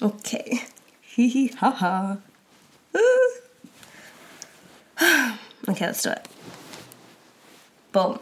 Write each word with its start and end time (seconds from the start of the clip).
Okay. 0.00 0.62
Hee 1.00 1.28
hee 1.28 1.48
ha 1.48 1.70
ha. 1.70 2.18
okay, 5.68 5.86
let's 5.86 6.02
do 6.02 6.10
it. 6.10 6.28
Boom. 7.92 8.18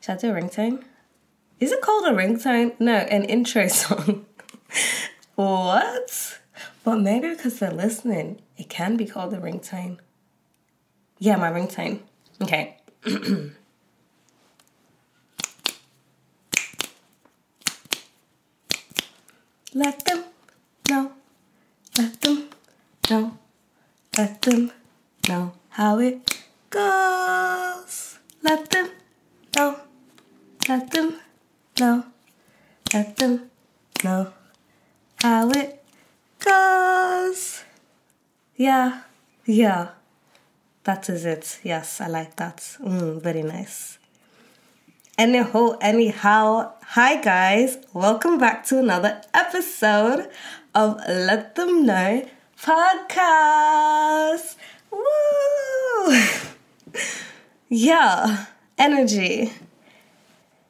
Should 0.00 0.12
I 0.12 0.16
do 0.16 0.30
a 0.30 0.34
ringtone? 0.34 0.84
Is 1.58 1.72
it 1.72 1.80
called 1.80 2.06
a 2.06 2.12
ringtone? 2.12 2.78
No, 2.78 2.94
an 2.94 3.24
intro 3.24 3.66
song. 3.80 4.26
what? 5.34 6.38
But 6.84 7.00
maybe 7.00 7.30
because 7.30 7.58
they're 7.58 7.72
listening, 7.72 8.40
it 8.56 8.68
can 8.68 8.96
be 8.96 9.06
called 9.06 9.34
a 9.34 9.38
ringtone. 9.38 9.98
Yeah, 11.18 11.36
my 11.36 11.50
ringtone. 11.50 12.00
Okay. 12.40 12.76
Let 19.72 20.04
them 20.04 20.24
know. 20.88 21.12
Let 21.96 22.20
them 22.20 22.48
know. 23.08 23.38
Let 24.20 24.42
them 24.42 24.70
know 25.26 25.52
how 25.70 25.98
it 25.98 26.44
goes. 26.68 28.18
Let 28.42 28.68
them 28.68 28.90
know. 29.56 29.80
Let 30.68 30.90
them 30.90 31.16
know. 31.80 32.04
Let 32.92 33.16
them 33.16 33.50
know 34.04 34.30
how 35.22 35.48
it 35.52 35.82
goes. 36.38 37.64
Yeah, 38.56 39.00
yeah. 39.46 39.92
That 40.84 41.08
is 41.08 41.24
it. 41.24 41.58
Yes, 41.62 42.02
I 42.02 42.08
like 42.08 42.36
that. 42.36 42.58
Mm, 42.84 43.22
very 43.22 43.42
nice. 43.42 43.98
Anyhow, 45.16 45.78
anyhow, 45.80 46.74
hi 46.82 47.22
guys, 47.22 47.78
welcome 47.94 48.36
back 48.36 48.66
to 48.66 48.80
another 48.80 49.22
episode 49.32 50.28
of 50.74 51.00
Let 51.08 51.54
Them 51.54 51.86
Know 51.86 52.28
podcast. 52.62 54.56
Woo! 54.90 56.22
yeah, 57.68 58.46
energy. 58.78 59.52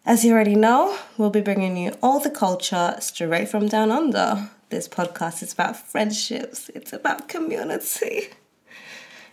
As 0.07 0.25
you 0.25 0.33
already 0.33 0.55
know, 0.55 0.97
we'll 1.19 1.31
be 1.31 1.41
bringing 1.41 1.77
you 1.77 1.97
all 2.03 2.21
the 2.21 2.31
culture 2.31 2.97
straight 3.01 3.49
from 3.49 3.69
down 3.69 3.91
under. 3.91 4.51
This 4.71 4.89
podcast 4.89 5.43
is 5.43 5.53
about 5.53 5.77
friendships, 5.77 6.71
it's 6.75 6.93
about 6.93 7.29
community, 7.29 8.29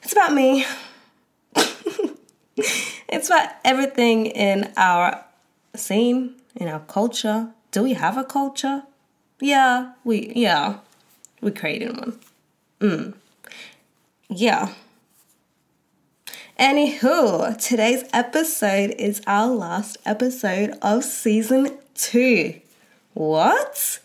it's 0.02 0.14
about 0.14 0.34
me. 0.34 0.66
it's 2.56 3.28
about 3.28 3.50
everything 3.64 4.26
in 4.26 4.74
our 4.78 5.24
scene, 5.76 6.36
in 6.56 6.68
our 6.68 6.80
culture. 6.80 7.52
Do 7.72 7.84
we 7.84 7.94
have 7.94 8.18
a 8.18 8.24
culture? 8.24 8.84
Yeah, 9.40 9.94
we 10.04 10.34
yeah, 10.36 10.80
we 11.40 11.52
created 11.52 11.96
one. 11.96 12.20
Mm. 12.80 13.16
Yeah. 14.30 14.74
Anywho, 16.60 17.58
today's 17.58 18.04
episode 18.14 18.94
is 19.00 19.22
our 19.26 19.48
last 19.48 19.98
episode 20.06 20.76
of 20.84 21.04
season 21.04 21.76
two. 21.96 22.60
What? 23.14 24.00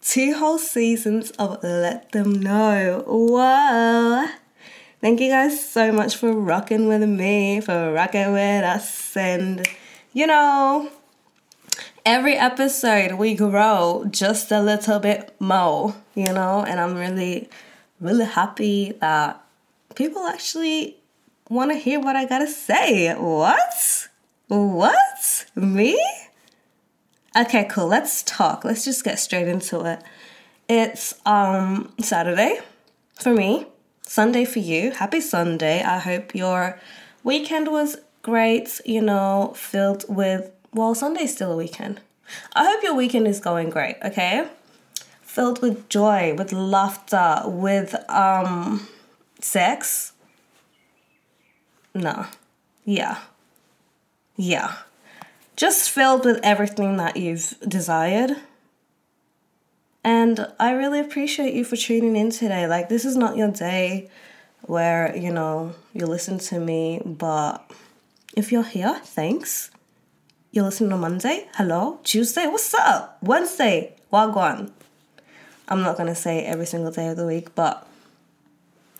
Two 0.00 0.34
whole 0.34 0.58
seasons 0.58 1.30
of 1.32 1.62
Let 1.62 2.10
Them 2.10 2.32
Know. 2.32 3.04
Whoa. 3.06 4.26
Thank 5.00 5.20
you 5.20 5.28
guys 5.28 5.64
so 5.64 5.92
much 5.92 6.16
for 6.16 6.32
rocking 6.32 6.88
with 6.88 7.08
me, 7.08 7.60
for 7.60 7.92
rocking 7.92 8.32
with 8.32 8.64
us. 8.64 9.16
And, 9.16 9.64
you 10.12 10.26
know, 10.26 10.90
every 12.04 12.34
episode 12.34 13.12
we 13.12 13.36
grow 13.36 14.06
just 14.10 14.50
a 14.50 14.60
little 14.60 14.98
bit 14.98 15.34
more, 15.38 15.94
you 16.16 16.32
know, 16.32 16.64
and 16.66 16.80
I'm 16.80 16.96
really, 16.96 17.48
really 18.02 18.24
happy 18.26 18.92
that 19.00 19.40
people 19.94 20.26
actually 20.26 20.96
want 21.48 21.70
to 21.70 21.78
hear 21.78 22.00
what 22.00 22.16
I 22.16 22.26
gotta 22.26 22.48
say. 22.48 23.14
What? 23.14 24.08
What? 24.48 25.46
Me? 25.54 25.98
Okay, 27.36 27.64
cool. 27.70 27.86
Let's 27.86 28.22
talk. 28.24 28.64
Let's 28.64 28.84
just 28.84 29.04
get 29.04 29.18
straight 29.18 29.48
into 29.48 29.80
it. 29.84 30.02
It's 30.68 31.14
um 31.24 31.92
Saturday 32.00 32.58
for 33.14 33.32
me. 33.32 33.66
Sunday 34.02 34.44
for 34.44 34.58
you. 34.58 34.90
Happy 34.90 35.20
Sunday. 35.20 35.82
I 35.82 35.98
hope 35.98 36.34
your 36.34 36.78
weekend 37.24 37.68
was 37.68 37.96
great, 38.22 38.80
you 38.84 39.00
know, 39.00 39.52
filled 39.56 40.04
with, 40.08 40.50
well, 40.72 40.94
Sunday's 40.94 41.32
still 41.32 41.52
a 41.52 41.56
weekend. 41.56 42.00
I 42.54 42.64
hope 42.64 42.82
your 42.82 42.94
weekend 42.94 43.26
is 43.26 43.40
going 43.40 43.70
great, 43.70 43.96
okay? 44.04 44.48
Filled 45.32 45.62
with 45.62 45.88
joy, 45.88 46.34
with 46.34 46.52
laughter, 46.52 47.42
with 47.46 47.94
um 48.10 48.86
sex. 49.40 50.12
No. 51.94 52.26
Yeah. 52.84 53.16
Yeah. 54.36 54.74
Just 55.56 55.90
filled 55.90 56.26
with 56.26 56.38
everything 56.42 56.98
that 56.98 57.16
you've 57.16 57.54
desired 57.66 58.36
and 60.04 60.48
I 60.60 60.72
really 60.72 61.00
appreciate 61.00 61.54
you 61.54 61.64
for 61.64 61.76
tuning 61.76 62.14
in 62.16 62.30
today. 62.30 62.66
Like, 62.66 62.90
this 62.90 63.06
is 63.06 63.16
not 63.16 63.36
your 63.36 63.50
day 63.50 64.10
where, 64.62 65.16
you 65.16 65.32
know, 65.32 65.74
you 65.94 66.04
listen 66.04 66.38
to 66.40 66.58
me, 66.60 67.00
but 67.06 67.70
if 68.36 68.52
you're 68.52 68.64
here, 68.64 69.00
thanks. 69.02 69.70
You're 70.50 70.64
listening 70.64 70.92
on 70.92 71.00
Monday, 71.00 71.48
hello. 71.54 72.00
Tuesday, 72.04 72.46
what's 72.48 72.74
up? 72.74 73.16
Wednesday, 73.22 73.94
wagwan. 74.12 74.70
I'm 75.68 75.82
not 75.82 75.96
gonna 75.96 76.14
say 76.14 76.44
every 76.44 76.66
single 76.66 76.90
day 76.90 77.08
of 77.08 77.16
the 77.16 77.26
week, 77.26 77.54
but 77.54 77.86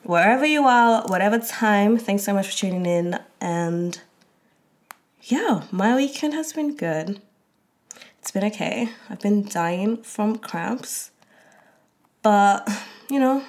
wherever 0.03 0.45
you 0.45 0.65
are, 0.67 1.03
whatever 1.06 1.39
time, 1.39 1.99
thanks 1.99 2.25
so 2.25 2.34
much 2.34 2.49
for 2.49 2.56
tuning 2.56 2.87
in. 2.87 3.19
And 3.41 4.00
yeah, 5.22 5.62
my 5.71 5.95
weekend 5.97 6.34
has 6.34 6.53
been 6.53 6.75
good. 6.77 7.21
It's 8.19 8.31
been 8.31 8.45
okay. 8.45 8.89
I've 9.11 9.21
been 9.21 9.49
dying 9.49 10.03
from 10.03 10.39
cramps, 10.39 11.11
but 12.22 12.69
you 13.11 13.19
know, 13.19 13.43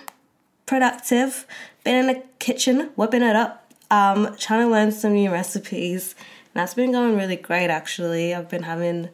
productive. 0.65 1.45
Been 1.83 1.95
in 1.95 2.07
the 2.07 2.23
kitchen, 2.39 2.91
whipping 2.95 3.21
it 3.21 3.35
up, 3.35 3.71
um, 3.91 4.35
trying 4.37 4.61
to 4.61 4.71
learn 4.71 4.91
some 4.91 5.13
new 5.13 5.31
recipes. 5.31 6.15
And 6.53 6.61
that's 6.61 6.73
been 6.73 6.91
going 6.91 7.15
really 7.15 7.35
great 7.35 7.69
actually. 7.69 8.33
I've 8.33 8.49
been 8.49 8.63
having 8.63 9.09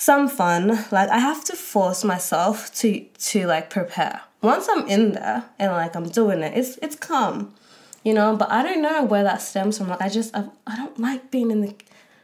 some 0.00 0.28
fun. 0.28 0.68
Like 0.90 1.10
I 1.10 1.18
have 1.18 1.44
to 1.44 1.54
force 1.54 2.02
myself 2.04 2.74
to 2.76 3.00
to 3.00 3.46
like 3.46 3.68
prepare. 3.68 4.22
Once 4.40 4.66
I'm 4.70 4.88
in 4.88 5.12
there 5.12 5.44
and 5.58 5.72
like 5.72 5.94
I'm 5.94 6.08
doing 6.08 6.40
it, 6.40 6.56
it's 6.56 6.78
it's 6.78 6.96
calm, 6.96 7.54
you 8.02 8.14
know. 8.14 8.34
But 8.34 8.50
I 8.50 8.62
don't 8.62 8.80
know 8.80 9.04
where 9.04 9.22
that 9.22 9.42
stems 9.42 9.76
from. 9.76 9.88
Like 9.88 10.00
I 10.00 10.08
just 10.08 10.34
I, 10.34 10.46
I 10.66 10.76
don't 10.76 10.98
like 10.98 11.30
being 11.30 11.50
in 11.50 11.60
the 11.60 11.74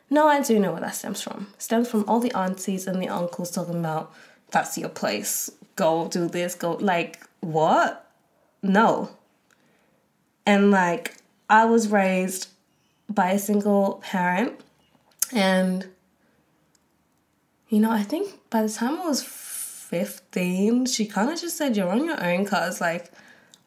no, 0.08 0.26
I 0.26 0.40
do 0.40 0.58
know 0.58 0.72
where 0.72 0.80
that 0.80 0.94
stems 0.94 1.20
from. 1.20 1.48
It 1.54 1.62
stems 1.62 1.90
from 1.90 2.04
all 2.08 2.18
the 2.18 2.32
aunties 2.32 2.86
and 2.86 3.02
the 3.02 3.08
uncles 3.08 3.50
talking 3.50 3.78
about 3.78 4.12
that's 4.50 4.78
your 4.78 4.88
place. 4.88 5.50
Go 5.76 6.08
do 6.08 6.28
this, 6.28 6.54
go 6.54 6.72
like 6.80 7.20
what? 7.40 8.10
No. 8.62 9.10
And 10.46 10.70
like 10.70 11.16
I 11.50 11.66
was 11.66 11.88
raised 11.88 12.48
by 13.10 13.32
a 13.32 13.38
single 13.38 14.00
parent 14.02 14.58
and 15.34 15.86
you 17.68 17.80
know, 17.80 17.90
I 17.90 18.02
think 18.02 18.38
by 18.50 18.62
the 18.62 18.68
time 18.68 19.00
I 19.00 19.06
was 19.06 19.22
15, 19.22 20.86
she 20.86 21.06
kind 21.06 21.30
of 21.30 21.40
just 21.40 21.56
said, 21.56 21.76
You're 21.76 21.90
on 21.90 22.04
your 22.04 22.22
own, 22.22 22.44
cuz 22.44 22.80
like, 22.80 23.10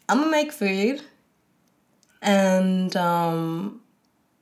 I'm 0.08 0.20
gonna 0.20 0.32
make 0.32 0.52
food 0.52 1.02
and 2.22 2.96
um, 2.96 3.82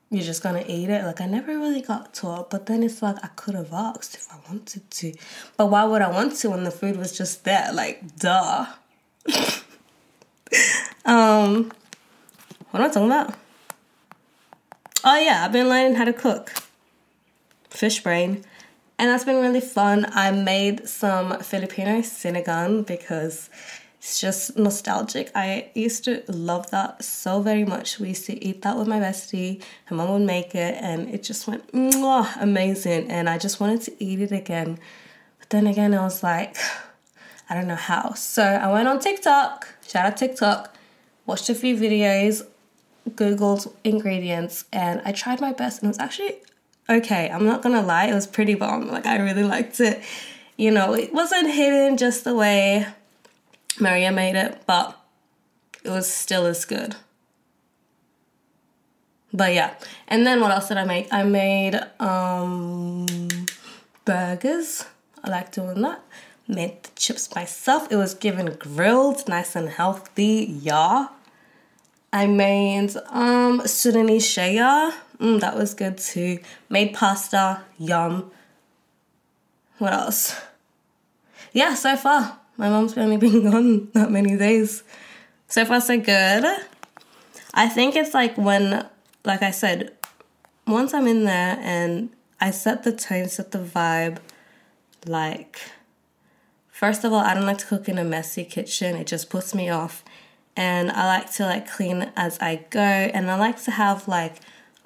you're 0.09 0.23
just 0.23 0.41
gonna 0.41 0.63
eat 0.67 0.89
it. 0.89 1.03
Like 1.03 1.21
I 1.21 1.25
never 1.25 1.57
really 1.57 1.81
got 1.81 2.13
taught, 2.13 2.49
but 2.49 2.65
then 2.65 2.83
it's 2.83 3.01
like 3.01 3.17
I 3.23 3.27
could 3.27 3.55
have 3.55 3.73
asked 3.73 4.15
if 4.15 4.27
I 4.31 4.37
wanted 4.49 4.89
to. 4.89 5.13
But 5.57 5.67
why 5.67 5.83
would 5.83 6.01
I 6.01 6.09
want 6.09 6.35
to 6.37 6.49
when 6.49 6.63
the 6.63 6.71
food 6.71 6.97
was 6.97 7.17
just 7.17 7.43
there? 7.43 7.71
Like 7.73 8.17
duh. 8.17 8.67
um 11.05 11.71
what 12.71 12.81
am 12.81 12.89
I 12.89 12.93
talking 12.93 13.05
about? 13.05 13.33
Oh 15.03 15.19
yeah, 15.19 15.45
I've 15.45 15.51
been 15.51 15.69
learning 15.69 15.95
how 15.95 16.05
to 16.05 16.13
cook. 16.13 16.51
Fish 17.69 18.01
brain. 18.01 18.45
And 18.99 19.09
that's 19.09 19.25
been 19.25 19.41
really 19.41 19.61
fun. 19.61 20.07
I 20.13 20.31
made 20.31 20.89
some 20.89 21.39
Filipino 21.41 21.99
sinigang 21.99 22.85
because 22.85 23.49
it's 23.99 24.19
just 24.19 24.57
nostalgic. 24.57 25.31
I 25.35 25.69
used 25.75 26.03
to 26.05 26.23
love 26.27 26.71
that 26.71 27.03
so 27.03 27.41
very 27.41 27.63
much. 27.63 27.99
We 27.99 28.09
used 28.09 28.25
to 28.25 28.43
eat 28.43 28.63
that 28.63 28.75
with 28.75 28.87
my 28.87 28.99
bestie. 28.99 29.61
Her 29.85 29.95
mom 29.95 30.09
would 30.13 30.21
make 30.21 30.55
it, 30.55 30.75
and 30.81 31.13
it 31.13 31.23
just 31.23 31.47
went 31.47 31.63
amazing. 31.73 33.11
And 33.11 33.29
I 33.29 33.37
just 33.37 33.59
wanted 33.59 33.81
to 33.81 34.03
eat 34.03 34.19
it 34.19 34.31
again. 34.31 34.79
But 35.39 35.49
then 35.51 35.67
again, 35.67 35.93
I 35.93 36.01
was 36.01 36.23
like, 36.23 36.57
I 37.49 37.53
don't 37.53 37.67
know 37.67 37.75
how. 37.75 38.13
So 38.13 38.43
I 38.43 38.71
went 38.71 38.87
on 38.87 38.99
TikTok. 38.99 39.67
Shout 39.87 40.05
out 40.05 40.17
TikTok. 40.17 40.75
Watched 41.25 41.49
a 41.49 41.55
few 41.55 41.75
videos, 41.77 42.47
Googled 43.09 43.71
ingredients, 43.83 44.65
and 44.71 45.01
I 45.05 45.11
tried 45.11 45.39
my 45.39 45.53
best. 45.53 45.81
And 45.81 45.87
it 45.87 45.89
was 45.89 45.99
actually 45.99 46.37
okay. 46.89 47.29
I'm 47.29 47.45
not 47.45 47.61
gonna 47.61 47.81
lie, 47.81 48.05
it 48.05 48.13
was 48.13 48.27
pretty 48.27 48.55
bomb. 48.55 48.87
Like 48.87 49.05
I 49.05 49.17
really 49.17 49.43
liked 49.43 49.79
it. 49.79 50.01
you 50.57 50.71
know, 50.71 50.93
it 50.93 51.13
wasn't 51.13 51.51
hidden 51.51 51.97
just 51.97 52.23
the 52.23 52.33
way 52.33 52.87
Maria 53.79 54.11
made 54.11 54.35
it, 54.35 54.61
but 54.65 54.99
it 55.83 55.89
was 55.89 56.11
still 56.11 56.45
as 56.45 56.65
good. 56.65 56.95
But 59.33 59.53
yeah, 59.53 59.75
and 60.07 60.25
then 60.25 60.39
what 60.39 60.51
else 60.51 60.67
did 60.69 60.77
I 60.77 60.85
make? 60.85 61.07
I 61.11 61.23
made 61.23 61.79
um 61.99 63.05
burgers. 64.05 64.85
I 65.23 65.29
like 65.29 65.51
doing 65.51 65.81
that. 65.81 66.01
Made 66.47 66.83
the 66.83 66.89
chips 66.95 67.33
myself. 67.35 67.87
It 67.91 67.97
was 67.97 68.13
given 68.13 68.47
grilled, 68.55 69.27
nice 69.27 69.55
and 69.55 69.69
healthy. 69.69 70.57
Yeah. 70.61 71.09
I 72.13 72.25
made 72.25 72.95
um 73.09 73.61
Sudanese 73.67 74.25
shaya. 74.25 74.93
Mm, 75.19 75.39
that 75.39 75.55
was 75.55 75.73
good 75.73 75.97
too. 75.97 76.39
Made 76.69 76.93
pasta. 76.93 77.61
Yum. 77.77 78.31
What 79.77 79.93
else? 79.93 80.39
Yeah, 81.53 81.73
so 81.75 81.95
far. 81.95 82.39
My 82.57 82.69
mom's 82.69 82.97
only 82.97 83.17
been 83.25 83.49
gone 83.49 83.89
that 83.93 84.11
many 84.11 84.37
days. 84.37 84.83
So 85.47 85.65
far, 85.65 85.81
so 85.81 85.99
good. 85.99 86.45
I 87.53 87.67
think 87.69 87.95
it's 87.95 88.13
like 88.13 88.37
when, 88.37 88.85
like 89.23 89.41
I 89.41 89.51
said, 89.51 89.93
once 90.67 90.93
I'm 90.93 91.07
in 91.07 91.23
there 91.23 91.57
and 91.61 92.09
I 92.39 92.51
set 92.51 92.83
the 92.83 92.91
tone, 92.91 93.29
set 93.29 93.51
the 93.51 93.59
vibe, 93.59 94.17
like, 95.05 95.59
first 96.69 97.03
of 97.03 97.13
all, 97.13 97.19
I 97.19 97.33
don't 97.33 97.45
like 97.45 97.59
to 97.59 97.65
cook 97.65 97.87
in 97.87 97.97
a 97.97 98.03
messy 98.03 98.43
kitchen. 98.43 98.95
It 98.95 99.07
just 99.07 99.29
puts 99.29 99.55
me 99.55 99.69
off. 99.69 100.03
And 100.55 100.91
I 100.91 101.05
like 101.05 101.31
to 101.33 101.45
like 101.45 101.69
clean 101.69 102.11
as 102.15 102.37
I 102.39 102.65
go. 102.69 102.79
And 102.79 103.31
I 103.31 103.37
like 103.37 103.63
to 103.63 103.71
have 103.71 104.07
like 104.07 104.37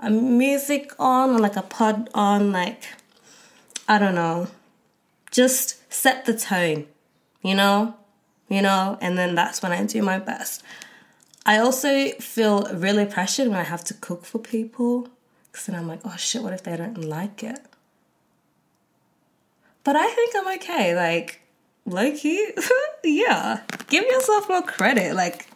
a 0.02 0.10
music 0.10 0.92
on 1.00 1.32
or 1.32 1.40
like 1.40 1.56
a 1.56 1.62
pod 1.62 2.10
on, 2.14 2.52
like, 2.52 2.84
I 3.88 3.98
don't 3.98 4.16
know. 4.16 4.48
Just 5.32 5.94
set 5.94 6.26
the 6.26 6.38
tone, 6.38 6.88
you 7.42 7.56
know? 7.56 7.96
You 8.50 8.62
know? 8.62 8.98
And 9.02 9.18
then 9.18 9.36
that's 9.36 9.62
when 9.62 9.72
I 9.72 9.84
do 9.86 10.02
my 10.02 10.20
best. 10.20 10.64
I 11.46 11.58
also 11.58 12.10
feel 12.20 12.64
really 12.74 13.06
pressured 13.06 13.48
when 13.48 13.58
I 13.58 13.64
have 13.64 13.84
to 13.86 13.94
cook 13.94 14.26
for 14.26 14.40
people. 14.40 15.08
Because 15.52 15.68
then 15.68 15.76
I'm 15.76 15.88
like, 15.88 16.02
oh 16.06 16.16
shit, 16.18 16.44
what 16.44 16.54
if 16.54 16.64
they 16.64 16.76
don't 16.78 17.04
like 17.04 17.44
it? 17.44 17.60
But 19.84 19.96
I 19.96 20.08
think 20.08 20.36
I'm 20.36 20.56
okay. 20.56 20.96
Like, 20.96 21.42
low 21.86 22.12
key, 22.12 22.52
yeah. 23.04 23.62
Give 23.88 24.06
yourself 24.06 24.50
more 24.50 24.62
credit. 24.62 25.16
Like, 25.16 25.48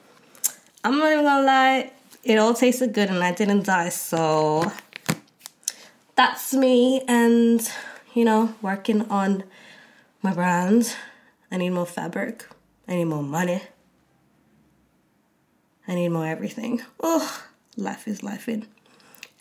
I'm 0.83 0.97
not 0.97 1.11
even 1.11 1.25
gonna 1.25 1.45
lie, 1.45 1.91
it 2.25 2.37
all 2.37 2.53
tasted 2.53 2.93
good 2.93 3.09
and 3.09 3.23
I 3.23 3.31
didn't 3.31 3.65
die, 3.65 3.89
so 3.89 4.71
that's 6.15 6.53
me 6.53 7.01
and 7.07 7.65
you 8.15 8.25
know, 8.25 8.55
working 8.61 9.03
on 9.11 9.43
my 10.23 10.33
brand. 10.33 10.95
I 11.51 11.57
need 11.57 11.71
more 11.71 11.85
fabric. 11.85 12.47
I 12.87 12.95
need 12.95 13.05
more 13.05 13.21
money. 13.21 13.61
I 15.87 15.93
need 15.93 16.09
more 16.09 16.25
everything. 16.25 16.81
Oh, 17.03 17.43
life 17.77 18.07
is 18.07 18.23
life 18.23 18.49
in. 18.49 18.67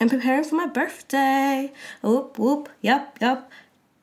I'm 0.00 0.10
preparing 0.10 0.44
for 0.44 0.56
my 0.56 0.66
birthday. 0.66 1.72
Whoop, 2.02 2.38
whoop. 2.38 2.68
Yep, 2.82 3.18
yep. 3.20 3.50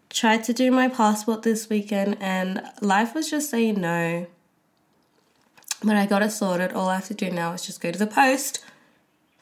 Tried 0.09 0.43
to 0.45 0.53
do 0.53 0.71
my 0.71 0.87
passport 0.87 1.43
this 1.43 1.69
weekend 1.69 2.17
and 2.19 2.63
life 2.79 3.13
was 3.13 3.29
just 3.29 3.49
saying 3.49 3.79
no. 3.79 4.25
But 5.83 5.97
I 5.97 6.05
got 6.05 6.21
it 6.21 6.31
sorted. 6.31 6.71
All 6.71 6.87
I 6.87 6.95
have 6.95 7.07
to 7.07 7.13
do 7.13 7.29
now 7.29 7.53
is 7.53 7.65
just 7.65 7.81
go 7.81 7.91
to 7.91 7.99
the 7.99 8.07
post. 8.07 8.63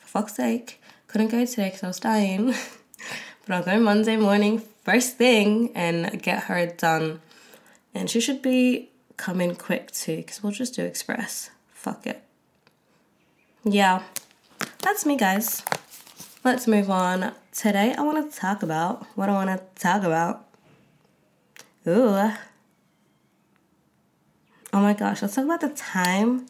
Fuck's 0.10 0.34
sake. 0.34 0.82
Couldn't 1.06 1.28
go 1.28 1.46
today 1.46 1.66
because 1.66 1.84
I 1.84 1.88
was 1.88 2.00
dying. 2.00 2.48
but 3.46 3.54
I'll 3.54 3.64
go 3.64 3.80
Monday 3.80 4.18
morning, 4.18 4.58
first 4.84 5.18
thing, 5.18 5.72
and 5.76 6.20
get 6.24 6.46
her 6.46 6.66
done. 6.66 7.22
And 7.94 8.10
she 8.10 8.20
should 8.20 8.42
be 8.42 8.90
coming 9.18 9.54
quick 9.54 9.92
too 9.92 10.18
because 10.18 10.42
we'll 10.42 10.52
just 10.52 10.74
do 10.74 10.84
express. 10.84 11.52
Fuck 11.74 12.08
it. 12.08 12.24
Yeah, 13.64 14.02
that's 14.80 15.06
me, 15.06 15.16
guys. 15.16 15.62
Let's 16.44 16.68
move 16.68 16.90
on. 16.90 17.32
Today, 17.52 17.94
I 17.96 18.02
want 18.02 18.34
to 18.34 18.36
talk 18.36 18.64
about 18.64 19.06
what 19.16 19.30
I 19.30 19.34
want 19.34 19.52
to 19.52 19.64
talk 19.80 20.02
about. 20.02 20.48
Ooh. 21.88 22.32
Oh 24.74 24.82
my 24.82 24.96
gosh, 24.96 25.22
let's 25.22 25.36
talk 25.36 25.46
about 25.46 25.62
the 25.62 25.70
time 25.70 26.48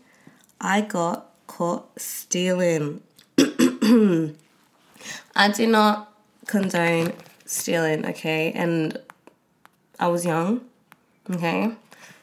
I 0.61 0.79
got 0.79 1.33
caught 1.45 1.99
stealing. 1.99 3.01
I 5.35 5.51
do 5.51 5.65
not 5.67 6.13
condone 6.47 7.13
stealing, 7.45 8.05
okay? 8.05 8.51
And 8.51 8.97
I 9.99 10.07
was 10.07 10.25
young, 10.25 10.61
okay? 11.29 11.71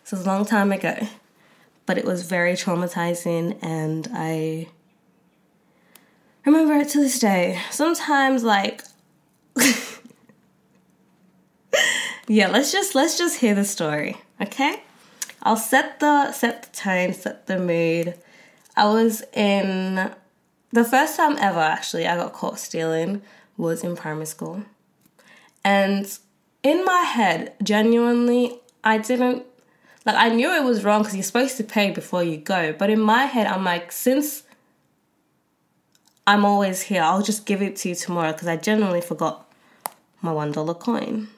So 0.05 0.17
it's 0.17 0.25
a 0.25 0.29
long 0.29 0.45
time 0.45 0.71
ago. 0.73 0.97
But 1.87 1.99
it 1.99 2.05
was 2.05 2.23
very 2.23 2.55
traumatizing 2.55 3.59
and 3.63 4.09
I 4.13 4.69
remember 6.45 6.75
it 6.75 6.89
to 6.91 7.01
this 7.01 7.19
day. 7.19 7.61
Sometimes 7.71 8.43
like 8.45 8.83
Yeah, 12.29 12.49
let's 12.49 12.73
just 12.73 12.97
let's 12.97 13.17
just 13.17 13.39
hear 13.39 13.55
the 13.55 13.65
story, 13.65 14.17
okay? 14.41 14.83
I'll 15.43 15.57
set 15.57 16.01
the 16.01 16.33
set 16.33 16.65
the 16.65 16.71
tone, 16.77 17.13
set 17.13 17.47
the 17.47 17.59
mood. 17.59 18.15
I 18.77 18.87
was 18.87 19.23
in 19.33 20.11
the 20.77 20.85
first 20.85 21.17
time 21.17 21.39
ever 21.39 21.59
actually 21.59 22.07
I 22.07 22.17
got 22.17 22.35
caught 22.35 22.59
stealing 22.59 23.23
was 23.57 23.83
in 23.83 23.97
primary 23.97 24.27
school. 24.27 24.63
And 25.65 26.07
in 26.63 26.85
my 26.85 27.01
head, 27.01 27.55
genuinely, 27.63 28.61
I 28.85 28.99
didn't 28.99 29.47
like 30.05 30.17
I 30.17 30.29
knew 30.29 30.53
it 30.55 30.63
was 30.63 30.85
wrong 30.85 31.01
because 31.01 31.17
you're 31.17 31.25
supposed 31.25 31.57
to 31.57 31.65
pay 31.65 31.91
before 31.91 32.23
you 32.23 32.37
go. 32.37 32.75
But 32.75 32.91
in 32.91 33.01
my 33.01 33.25
head, 33.25 33.47
I'm 33.47 33.65
like, 33.65 33.91
since 33.91 34.43
I'm 36.27 36.45
always 36.45 36.83
here, 36.83 37.03
I'll 37.03 37.23
just 37.23 37.47
give 37.47 37.63
it 37.63 37.77
to 37.77 37.89
you 37.89 37.95
tomorrow 37.95 38.33
because 38.33 38.47
I 38.47 38.57
genuinely 38.57 39.01
forgot 39.01 39.51
my 40.21 40.33
one 40.33 40.53
dollar 40.53 40.75
coin. 40.75 41.29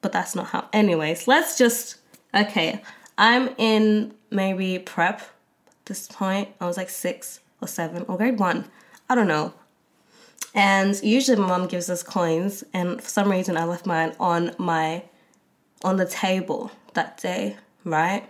But 0.00 0.12
that's 0.12 0.36
not 0.36 0.46
how. 0.46 0.68
Anyways, 0.72 1.26
let's 1.26 1.58
just 1.58 1.96
okay. 2.32 2.82
I'm 3.18 3.50
in 3.58 4.14
maybe 4.30 4.78
prep 4.78 5.22
at 5.22 5.86
this 5.86 6.06
point. 6.06 6.50
I 6.60 6.66
was 6.66 6.76
like 6.76 6.88
six 6.88 7.40
or 7.60 7.68
seven 7.68 8.04
or 8.08 8.16
grade 8.16 8.38
one. 8.38 8.66
I 9.08 9.14
don't 9.14 9.28
know. 9.28 9.54
And 10.54 11.00
usually 11.02 11.40
my 11.40 11.46
mom 11.46 11.66
gives 11.68 11.88
us 11.88 12.02
coins, 12.02 12.64
and 12.72 13.00
for 13.00 13.08
some 13.08 13.30
reason 13.30 13.56
I 13.56 13.64
left 13.64 13.86
mine 13.86 14.14
on 14.18 14.54
my 14.58 15.04
on 15.82 15.96
the 15.96 16.06
table 16.06 16.72
that 16.94 17.18
day, 17.18 17.56
right? 17.84 18.28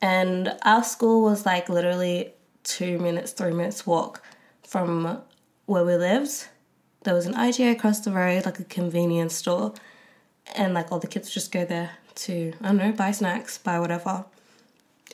And 0.00 0.56
our 0.62 0.84
school 0.84 1.22
was 1.22 1.44
like 1.44 1.68
literally 1.68 2.32
two 2.62 2.98
minutes, 2.98 3.32
three 3.32 3.52
minutes 3.52 3.86
walk 3.86 4.22
from 4.62 5.22
where 5.66 5.84
we 5.84 5.96
lived. 5.96 6.48
There 7.02 7.14
was 7.14 7.26
an 7.26 7.34
IGA 7.34 7.72
across 7.72 8.00
the 8.00 8.12
road, 8.12 8.44
like 8.46 8.58
a 8.60 8.64
convenience 8.64 9.34
store, 9.34 9.74
and 10.54 10.74
like 10.74 10.92
all 10.92 11.00
the 11.00 11.06
kids 11.06 11.30
just 11.30 11.50
go 11.50 11.64
there 11.64 11.90
to 12.16 12.52
I 12.60 12.68
don't 12.68 12.76
know 12.76 12.92
buy 12.92 13.10
snacks, 13.10 13.58
buy 13.58 13.80
whatever. 13.80 14.24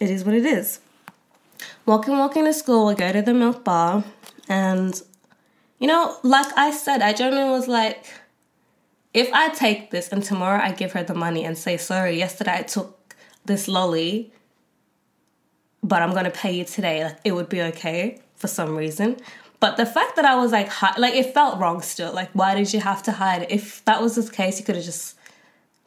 It 0.00 0.10
is 0.10 0.24
what 0.24 0.34
it 0.34 0.44
is. 0.44 0.80
Walking, 1.84 2.16
walking 2.16 2.44
to 2.44 2.52
school, 2.52 2.86
we 2.86 2.94
go 2.94 3.12
to 3.12 3.22
the 3.22 3.34
milk 3.34 3.64
bar, 3.64 4.04
and 4.48 5.00
you 5.78 5.88
know, 5.88 6.16
like 6.22 6.46
I 6.56 6.70
said, 6.70 7.02
I 7.02 7.12
generally 7.12 7.50
was 7.50 7.66
like, 7.66 8.06
if 9.12 9.28
I 9.32 9.48
take 9.48 9.90
this 9.90 10.08
and 10.08 10.22
tomorrow 10.22 10.62
I 10.62 10.70
give 10.72 10.92
her 10.92 11.02
the 11.02 11.14
money 11.14 11.44
and 11.44 11.58
say 11.58 11.76
sorry, 11.76 12.16
yesterday 12.18 12.58
I 12.58 12.62
took 12.62 13.16
this 13.44 13.66
lolly, 13.66 14.32
but 15.82 16.02
I'm 16.02 16.14
gonna 16.14 16.30
pay 16.30 16.52
you 16.52 16.64
today, 16.64 17.04
like 17.04 17.18
it 17.24 17.32
would 17.32 17.48
be 17.48 17.60
okay 17.62 18.20
for 18.36 18.46
some 18.46 18.76
reason. 18.76 19.16
But 19.58 19.76
the 19.76 19.86
fact 19.86 20.16
that 20.16 20.24
I 20.24 20.36
was 20.36 20.52
like, 20.52 20.68
hi- 20.68 20.94
like 20.98 21.14
it 21.14 21.34
felt 21.34 21.58
wrong 21.58 21.82
still. 21.82 22.12
Like, 22.12 22.30
why 22.32 22.54
did 22.54 22.72
you 22.72 22.80
have 22.80 23.02
to 23.04 23.12
hide? 23.12 23.46
If 23.50 23.84
that 23.84 24.00
was 24.00 24.14
the 24.16 24.32
case, 24.32 24.58
you 24.58 24.64
could 24.64 24.76
have 24.76 24.84
just 24.84 25.16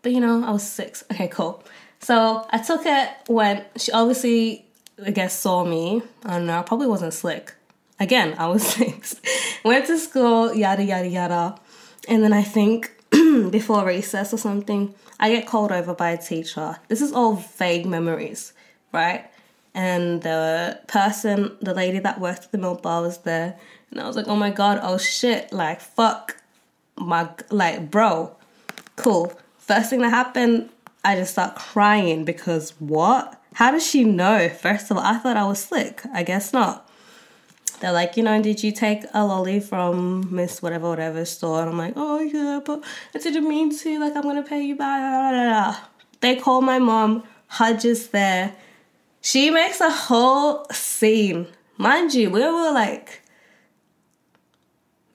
but 0.06 0.12
you 0.12 0.20
know, 0.20 0.46
I 0.46 0.52
was 0.52 0.62
six. 0.62 1.04
Okay, 1.12 1.28
cool. 1.28 1.64
So 2.00 2.46
I 2.52 2.60
took 2.60 2.86
it 2.86 3.10
when 3.26 3.66
she 3.76 3.92
obviously, 3.92 4.65
I 5.04 5.12
guess, 5.12 5.38
saw 5.38 5.66
me. 5.66 6.02
I 6.24 6.38
don't 6.38 6.46
know, 6.48 6.60
I 6.60 6.62
probably 6.62 6.88
wasn't 6.88 7.14
slick. 7.14 7.54
Again, 8.00 8.36
I 8.38 8.48
was 8.48 8.64
six. 8.68 9.20
Went 9.64 9.88
to 9.88 9.98
school, 9.98 10.54
yada, 10.54 10.84
yada, 10.84 11.08
yada. 11.08 11.56
And 12.08 12.24
then 12.24 12.34
I 12.34 12.44
think 12.44 12.92
before 13.12 13.86
recess 13.86 14.34
or 14.34 14.38
something, 14.38 14.94
I 15.20 15.30
get 15.32 15.48
called 15.48 15.72
over 15.72 15.94
by 15.94 16.12
a 16.12 16.18
teacher. 16.18 16.78
This 16.88 17.02
is 17.02 17.12
all 17.12 17.36
vague 17.36 17.86
memories, 17.86 18.54
right? 18.92 19.30
And 19.74 20.22
the 20.22 20.80
person, 20.88 21.58
the 21.62 21.74
lady 21.74 22.00
that 22.00 22.20
worked 22.20 22.46
at 22.46 22.52
the 22.52 22.58
milk 22.58 22.82
bar 22.82 23.02
was 23.02 23.20
there. 23.20 23.58
And 23.92 24.00
I 24.00 24.08
was 24.08 24.16
like, 24.16 24.28
oh 24.28 24.36
my 24.36 24.50
god, 24.50 24.80
oh 24.82 24.98
shit, 24.98 25.52
like, 25.52 25.82
fuck, 25.82 26.38
my, 26.98 27.30
like, 27.50 27.92
bro, 27.92 28.36
cool. 28.96 29.34
First 29.58 29.90
thing 29.90 30.02
that 30.02 30.10
happened, 30.10 30.70
I 31.04 31.16
just 31.16 31.34
start 31.34 31.56
crying 31.56 32.24
because 32.26 32.72
what? 32.80 33.42
How 33.56 33.72
does 33.72 33.88
she 33.88 34.04
know? 34.04 34.50
First 34.50 34.92
of 34.92 34.98
all, 34.98 35.04
I 35.04 35.18
thought 35.18 35.38
I 35.38 35.46
was 35.46 35.64
slick. 35.64 36.02
I 36.14 36.24
guess 36.24 36.52
not. 36.52 36.90
they're 37.80 37.94
like, 37.94 38.18
you 38.18 38.24
know, 38.24 38.42
did 38.42 38.62
you 38.62 38.74
take 38.74 39.04
a 39.14 39.26
lolly 39.26 39.62
from 39.62 40.34
Miss 40.36 40.62
whatever 40.62 40.90
whatever 40.90 41.24
store? 41.24 41.62
And 41.62 41.70
I'm 41.70 41.78
like, 41.78 41.94
oh 41.96 42.20
yeah, 42.20 42.60
but 42.66 42.84
I 43.14 43.20
didn't 43.20 43.48
mean 43.48 43.76
to. 43.78 44.00
Like, 44.00 44.14
I'm 44.16 44.24
gonna 44.24 44.44
pay 44.44 44.62
you 44.62 44.76
back. 44.76 45.80
They 46.20 46.36
call 46.36 46.62
my 46.62 46.80
mom. 46.80 47.24
Hudge 47.48 47.86
is 47.86 48.10
there. 48.10 48.54
She 49.22 49.50
makes 49.50 49.80
a 49.80 49.90
whole 49.90 50.66
scene. 50.72 51.48
Mind 51.78 52.14
you, 52.14 52.30
we 52.30 52.42
were 52.42 52.72
like 52.74 53.22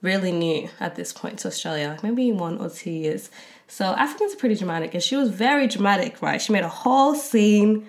really 0.01 0.31
new 0.31 0.67
at 0.79 0.95
this 0.95 1.13
point 1.13 1.37
to 1.39 1.47
Australia, 1.47 1.89
like 1.89 2.01
maybe 2.03 2.31
one 2.31 2.57
or 2.57 2.69
two 2.69 2.89
years. 2.89 3.29
So 3.67 3.85
Africans 3.85 4.33
are 4.33 4.37
pretty 4.37 4.55
dramatic, 4.55 4.95
and 4.95 5.03
she 5.03 5.15
was 5.15 5.29
very 5.29 5.67
dramatic, 5.67 6.21
right? 6.23 6.41
She 6.41 6.51
made 6.51 6.63
a 6.63 6.69
whole 6.69 7.13
scene, 7.13 7.85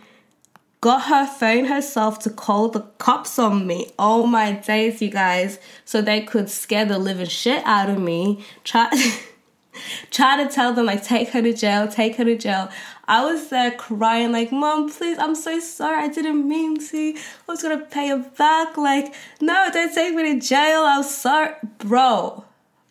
got 0.82 1.04
her 1.04 1.24
phone 1.24 1.66
herself 1.66 2.18
to 2.18 2.28
call 2.28 2.68
the 2.68 2.80
cops 2.98 3.38
on 3.38 3.66
me. 3.66 3.92
Oh 3.98 4.26
my 4.26 4.52
days, 4.52 5.00
you 5.00 5.10
guys! 5.10 5.58
So 5.84 6.02
they 6.02 6.20
could 6.20 6.50
scare 6.50 6.84
the 6.84 6.98
living 6.98 7.28
shit 7.28 7.62
out 7.64 7.88
of 7.88 7.98
me. 7.98 8.44
Try, 8.64 8.90
try 10.10 10.42
to 10.42 10.50
tell 10.50 10.74
them 10.74 10.86
like 10.86 11.04
take 11.04 11.28
her 11.30 11.40
to 11.40 11.54
jail, 11.54 11.86
take 11.86 12.16
her 12.16 12.24
to 12.24 12.36
jail. 12.36 12.68
I 13.06 13.24
was 13.24 13.48
there 13.48 13.70
crying, 13.72 14.32
like, 14.32 14.52
Mom, 14.52 14.90
please, 14.90 15.18
I'm 15.18 15.34
so 15.34 15.58
sorry. 15.60 16.04
I 16.04 16.08
didn't 16.08 16.48
mean 16.48 16.78
to. 16.88 17.14
I 17.16 17.52
was 17.52 17.62
gonna 17.62 17.84
pay 17.84 18.08
her 18.08 18.18
back. 18.36 18.76
Like, 18.76 19.14
no, 19.40 19.68
don't 19.72 19.94
take 19.94 20.14
me 20.14 20.34
to 20.34 20.40
jail. 20.40 20.82
I'm 20.82 21.04
sorry. 21.04 21.54
Bro, 21.78 22.44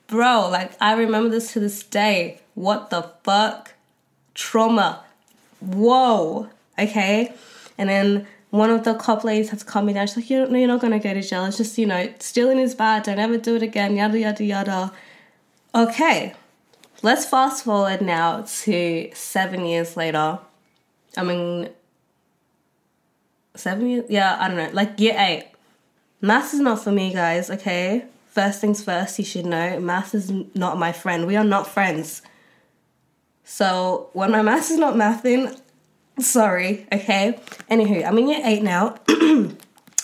bro, 0.08 0.50
like, 0.50 0.72
I 0.80 0.94
remember 0.94 1.30
this 1.30 1.54
to 1.54 1.60
this 1.60 1.84
day. 1.84 2.40
What 2.56 2.90
the 2.90 3.04
fuck? 3.24 3.74
Trauma. 4.34 5.04
Whoa. 5.60 6.50
Okay. 6.80 7.34
And 7.82 7.90
then 7.90 8.28
one 8.52 8.70
of 8.70 8.84
the 8.84 8.94
cop 8.94 9.24
ladies 9.24 9.50
had 9.50 9.58
to 9.58 9.82
me 9.82 9.92
down. 9.92 10.06
She's 10.06 10.18
like, 10.18 10.30
you 10.30 10.46
no, 10.46 10.56
you're 10.56 10.68
not 10.68 10.82
gonna 10.82 11.00
go 11.00 11.16
to 11.16 11.22
jail. 11.24 11.46
It's 11.46 11.58
just, 11.58 11.80
you 11.80 11.88
know, 11.88 12.14
stealing 12.20 12.60
is 12.60 12.76
bad. 12.76 13.02
Don't 13.02 13.18
ever 13.18 13.40
do 13.40 13.56
it 13.56 13.64
again. 13.64 13.96
Yada, 13.96 14.20
yada, 14.20 14.44
yada. 14.44 14.94
Okay. 15.74 16.36
Let's 17.02 17.26
fast 17.26 17.64
forward 17.64 18.04
now 18.04 18.46
to 18.46 19.10
seven 19.16 19.66
years 19.66 19.98
later. 19.98 20.38
I 21.18 21.24
mean, 21.24 21.70
seven 23.56 23.90
years? 23.90 24.06
Yeah, 24.10 24.38
I 24.40 24.48
don't 24.48 24.58
know. 24.58 24.70
Like 24.74 25.00
year 25.00 25.16
eight. 25.18 25.48
Maths 26.22 26.54
is 26.54 26.60
not 26.60 26.84
for 26.84 26.92
me, 26.92 27.12
guys, 27.12 27.50
okay? 27.50 28.06
First 28.28 28.62
things 28.62 28.84
first, 28.84 29.18
you 29.18 29.26
should 29.26 29.48
know 29.48 29.80
maths 29.80 30.14
is 30.14 30.32
not 30.54 30.78
my 30.78 30.92
friend. 30.92 31.26
We 31.26 31.36
are 31.36 31.44
not 31.44 31.66
friends. 31.66 32.22
So 33.44 34.12
when 34.14 34.30
my 34.30 34.44
maths 34.44 34.70
is 34.70 34.78
not 34.78 34.94
mathing, 34.94 35.60
sorry, 36.20 36.88
okay? 36.92 37.40
Anywho, 37.70 38.06
I'm 38.06 38.18
in 38.18 38.30
year 38.30 38.42
eight 38.44 38.64
now, 38.64 38.98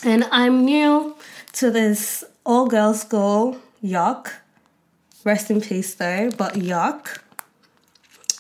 and 0.04 0.24
I'm 0.32 0.66
new 0.66 1.16
to 1.54 1.72
this 1.72 2.24
all 2.46 2.68
girls 2.68 3.02
school, 3.02 3.58
yuck. 3.84 4.32
Rest 5.24 5.52
in 5.52 5.60
peace 5.60 5.94
though, 5.96 6.30
but 6.38 6.54
yuck. 6.54 7.20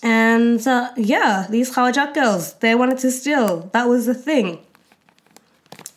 And 0.01 0.65
uh, 0.67 0.91
yeah, 0.95 1.47
these 1.49 1.73
Khawajat 1.73 2.13
girls, 2.13 2.53
they 2.55 2.75
wanted 2.75 2.99
to 2.99 3.11
steal. 3.11 3.69
That 3.73 3.89
was 3.89 4.05
the 4.05 4.13
thing. 4.13 4.59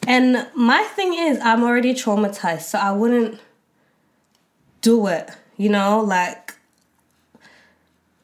And 0.06 0.48
my 0.56 0.82
thing 0.82 1.14
is, 1.14 1.38
I'm 1.40 1.62
already 1.62 1.94
traumatized, 1.94 2.62
so 2.62 2.78
I 2.78 2.90
wouldn't 2.90 3.38
do 4.80 5.06
it. 5.06 5.30
You 5.56 5.68
know, 5.68 6.00
like, 6.00 6.54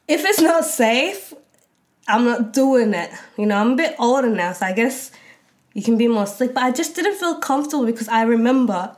if 0.07 0.25
it's 0.25 0.41
not 0.41 0.65
safe, 0.65 1.33
I'm 2.07 2.25
not 2.25 2.53
doing 2.53 2.93
it. 2.93 3.11
You 3.37 3.45
know, 3.45 3.57
I'm 3.57 3.71
a 3.73 3.75
bit 3.75 3.95
older 3.99 4.29
now, 4.29 4.53
so 4.53 4.65
I 4.65 4.73
guess 4.73 5.11
you 5.73 5.83
can 5.83 5.97
be 5.97 6.07
more 6.07 6.25
slick. 6.25 6.53
But 6.53 6.63
I 6.63 6.71
just 6.71 6.95
didn't 6.95 7.15
feel 7.15 7.35
comfortable 7.35 7.85
because 7.85 8.07
I 8.07 8.23
remember 8.23 8.95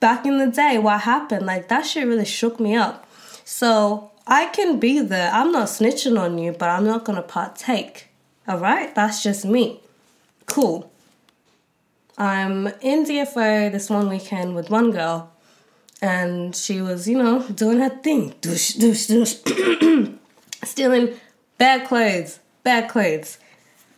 back 0.00 0.26
in 0.26 0.38
the 0.38 0.48
day 0.48 0.78
what 0.78 1.02
happened. 1.02 1.46
Like, 1.46 1.68
that 1.68 1.82
shit 1.82 2.06
really 2.06 2.24
shook 2.24 2.58
me 2.58 2.74
up. 2.74 3.06
So 3.44 4.10
I 4.26 4.46
can 4.46 4.78
be 4.78 5.00
there. 5.00 5.30
I'm 5.32 5.52
not 5.52 5.68
snitching 5.68 6.18
on 6.18 6.38
you, 6.38 6.52
but 6.52 6.68
I'm 6.68 6.84
not 6.84 7.04
gonna 7.04 7.22
partake. 7.22 8.08
Alright? 8.48 8.94
That's 8.94 9.22
just 9.22 9.44
me. 9.44 9.80
Cool. 10.46 10.90
I'm 12.18 12.66
in 12.82 13.04
DFO 13.04 13.72
this 13.72 13.88
one 13.88 14.08
weekend 14.10 14.54
with 14.54 14.68
one 14.68 14.90
girl, 14.90 15.32
and 16.02 16.54
she 16.54 16.82
was, 16.82 17.08
you 17.08 17.16
know, 17.16 17.42
doing 17.48 17.78
her 17.78 17.88
thing. 17.88 18.34
Stealing 20.64 21.14
bad 21.60 21.86
clothes, 21.86 22.40
bad 22.64 22.88
clothes. 22.88 23.38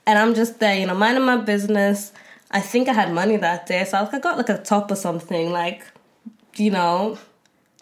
And 0.05 0.19
I'm 0.19 0.35
just 0.35 0.59
there, 0.59 0.77
you 0.77 0.87
know, 0.87 0.97
minding 0.97 1.25
my 1.25 1.37
business. 1.37 2.13
I 2.51 2.61
think 2.61 2.89
I 2.89 2.93
had 2.93 3.15
money 3.15 3.37
that 3.37 3.67
day, 3.67 3.85
so 3.85 4.09
I, 4.13 4.19
got 4.19 4.37
like 4.37 4.49
a 4.51 4.59
top 4.59 4.91
or 4.91 4.97
something, 4.97 5.53
like, 5.53 5.87
you 6.57 6.73
know, 6.73 7.19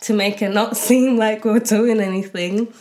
to 0.03 0.13
make 0.13 0.43
it 0.43 0.51
not 0.51 0.77
seem 0.87 1.17
like 1.17 1.45
we 1.45 1.51
are 1.53 1.59
doing 1.59 1.99
anything. 1.99 2.73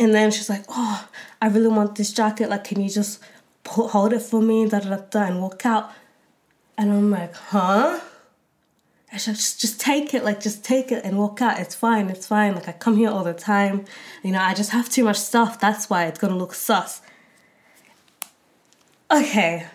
And 0.00 0.12
then 0.14 0.30
she's 0.30 0.50
like, 0.50 0.64
"Oh, 0.68 1.08
I 1.40 1.48
really 1.48 1.68
want 1.68 1.94
this 1.96 2.12
jacket. 2.12 2.50
Like, 2.50 2.64
can 2.64 2.80
you 2.80 2.90
just 2.90 3.22
hold 3.66 4.12
it 4.12 4.22
for 4.22 4.40
me?" 4.42 4.66
Da 4.68 4.80
da 4.80 4.96
da, 4.96 5.24
and 5.24 5.40
walk 5.40 5.64
out. 5.64 5.92
And 6.76 6.90
I'm 6.90 7.10
like, 7.10 7.34
"Huh?" 7.34 8.00
I 9.12 9.18
should 9.18 9.34
just 9.34 9.60
just 9.60 9.78
take 9.78 10.14
it, 10.14 10.24
like 10.24 10.40
just 10.40 10.64
take 10.64 10.90
it 10.90 11.04
and 11.04 11.18
walk 11.18 11.42
out. 11.42 11.60
It's 11.60 11.74
fine, 11.74 12.08
it's 12.08 12.26
fine. 12.26 12.54
Like 12.54 12.68
I 12.68 12.72
come 12.72 12.96
here 12.96 13.10
all 13.10 13.24
the 13.24 13.34
time. 13.34 13.84
You 14.22 14.32
know, 14.32 14.40
I 14.40 14.54
just 14.54 14.70
have 14.70 14.88
too 14.88 15.04
much 15.04 15.18
stuff. 15.18 15.60
That's 15.60 15.90
why 15.90 16.06
it's 16.06 16.18
gonna 16.18 16.36
look 16.36 16.54
sus. 16.54 17.02
Okay. 19.10 19.66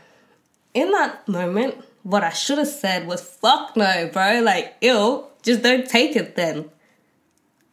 In 0.73 0.91
that 0.91 1.27
moment, 1.27 1.75
what 2.01 2.23
I 2.23 2.31
should 2.31 2.57
have 2.57 2.67
said 2.67 3.05
was 3.05 3.21
fuck 3.21 3.77
no, 3.77 4.09
bro. 4.11 4.41
Like, 4.41 4.75
ew, 4.81 5.25
just 5.43 5.61
don't 5.61 5.87
take 5.87 6.15
it 6.15 6.35
then. 6.35 6.71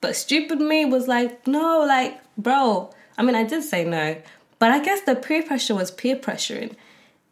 But 0.03 0.17
stupid 0.17 0.61
me 0.61 0.85
was 0.85 1.09
like, 1.09 1.47
no, 1.47 1.83
like, 1.87 2.21
bro. 2.37 2.91
I 3.17 3.23
mean, 3.23 3.35
I 3.35 3.45
did 3.45 3.63
say 3.63 3.85
no, 3.85 4.21
but 4.59 4.71
I 4.71 4.81
guess 4.85 5.01
the 5.03 5.17
peer 5.17 5.43
pressure 5.43 5.75
was 5.75 5.91
peer 5.91 6.17
pressuring. 6.17 6.75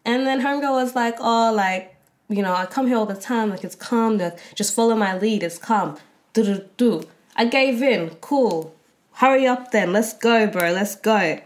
And 0.04 0.26
then 0.26 0.40
homegirl 0.40 0.72
was 0.72 0.94
like, 0.94 1.16
oh, 1.20 1.52
like, 1.54 1.91
you 2.32 2.42
know, 2.42 2.54
I 2.54 2.66
come 2.66 2.86
here 2.86 2.96
all 2.96 3.06
the 3.06 3.14
time, 3.14 3.50
like 3.50 3.64
it's 3.64 3.74
calm, 3.74 4.18
like 4.18 4.38
just 4.54 4.74
follow 4.74 4.94
my 4.94 5.18
lead, 5.18 5.42
it's 5.42 5.58
calm. 5.58 5.98
Do 6.32 6.44
do 6.44 6.64
do. 6.76 7.08
I 7.36 7.44
gave 7.44 7.82
in, 7.82 8.10
cool. 8.20 8.74
Hurry 9.14 9.46
up 9.46 9.70
then, 9.70 9.92
let's 9.92 10.14
go, 10.14 10.46
bro, 10.46 10.72
let's 10.72 10.96
go. 10.96 11.40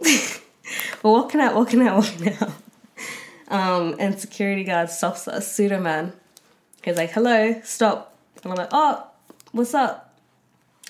We're 0.00 1.10
walking 1.10 1.40
out, 1.40 1.54
walking 1.54 1.82
out, 1.82 1.96
walking 2.02 2.36
out. 2.40 2.52
Um, 3.48 3.96
and 3.98 4.18
security 4.18 4.64
guard 4.64 4.90
stops 4.90 5.26
us, 5.26 5.52
pseudo 5.52 5.80
man. 5.80 6.12
He's 6.84 6.96
like, 6.96 7.10
hello, 7.10 7.60
stop. 7.64 8.16
And 8.42 8.52
I'm 8.52 8.56
like, 8.56 8.68
oh, 8.72 9.06
what's 9.52 9.74
up? 9.74 10.14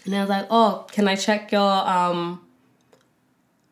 And 0.05 0.15
I 0.15 0.21
was 0.21 0.29
like, 0.29 0.47
oh, 0.51 0.87
can 0.93 1.09
I 1.09 1.17
check 1.17 1.53
your 1.53 1.89
um 1.89 2.43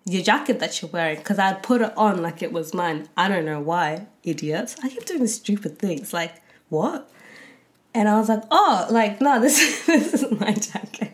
your 0.08 0.22
jacket 0.22 0.60
that 0.60 0.80
you're 0.80 0.90
wearing? 0.90 1.18
Because 1.18 1.38
I'd 1.38 1.62
put 1.62 1.80
it 1.80 1.96
on 1.96 2.22
like 2.22 2.42
it 2.42 2.52
was 2.52 2.74
mine. 2.74 3.08
I 3.16 3.28
don't 3.28 3.44
know 3.44 3.60
why, 3.60 4.06
idiots. 4.24 4.76
I 4.82 4.88
keep 4.88 5.04
doing 5.04 5.26
stupid 5.26 5.78
things. 5.78 6.12
Like, 6.12 6.34
what? 6.68 7.10
And 7.94 8.08
I 8.08 8.18
was 8.18 8.28
like, 8.28 8.42
oh, 8.50 8.86
like, 8.90 9.20
no, 9.20 9.40
this, 9.42 9.86
this 9.86 10.14
is 10.14 10.30
my 10.38 10.52
jacket. 10.52 11.12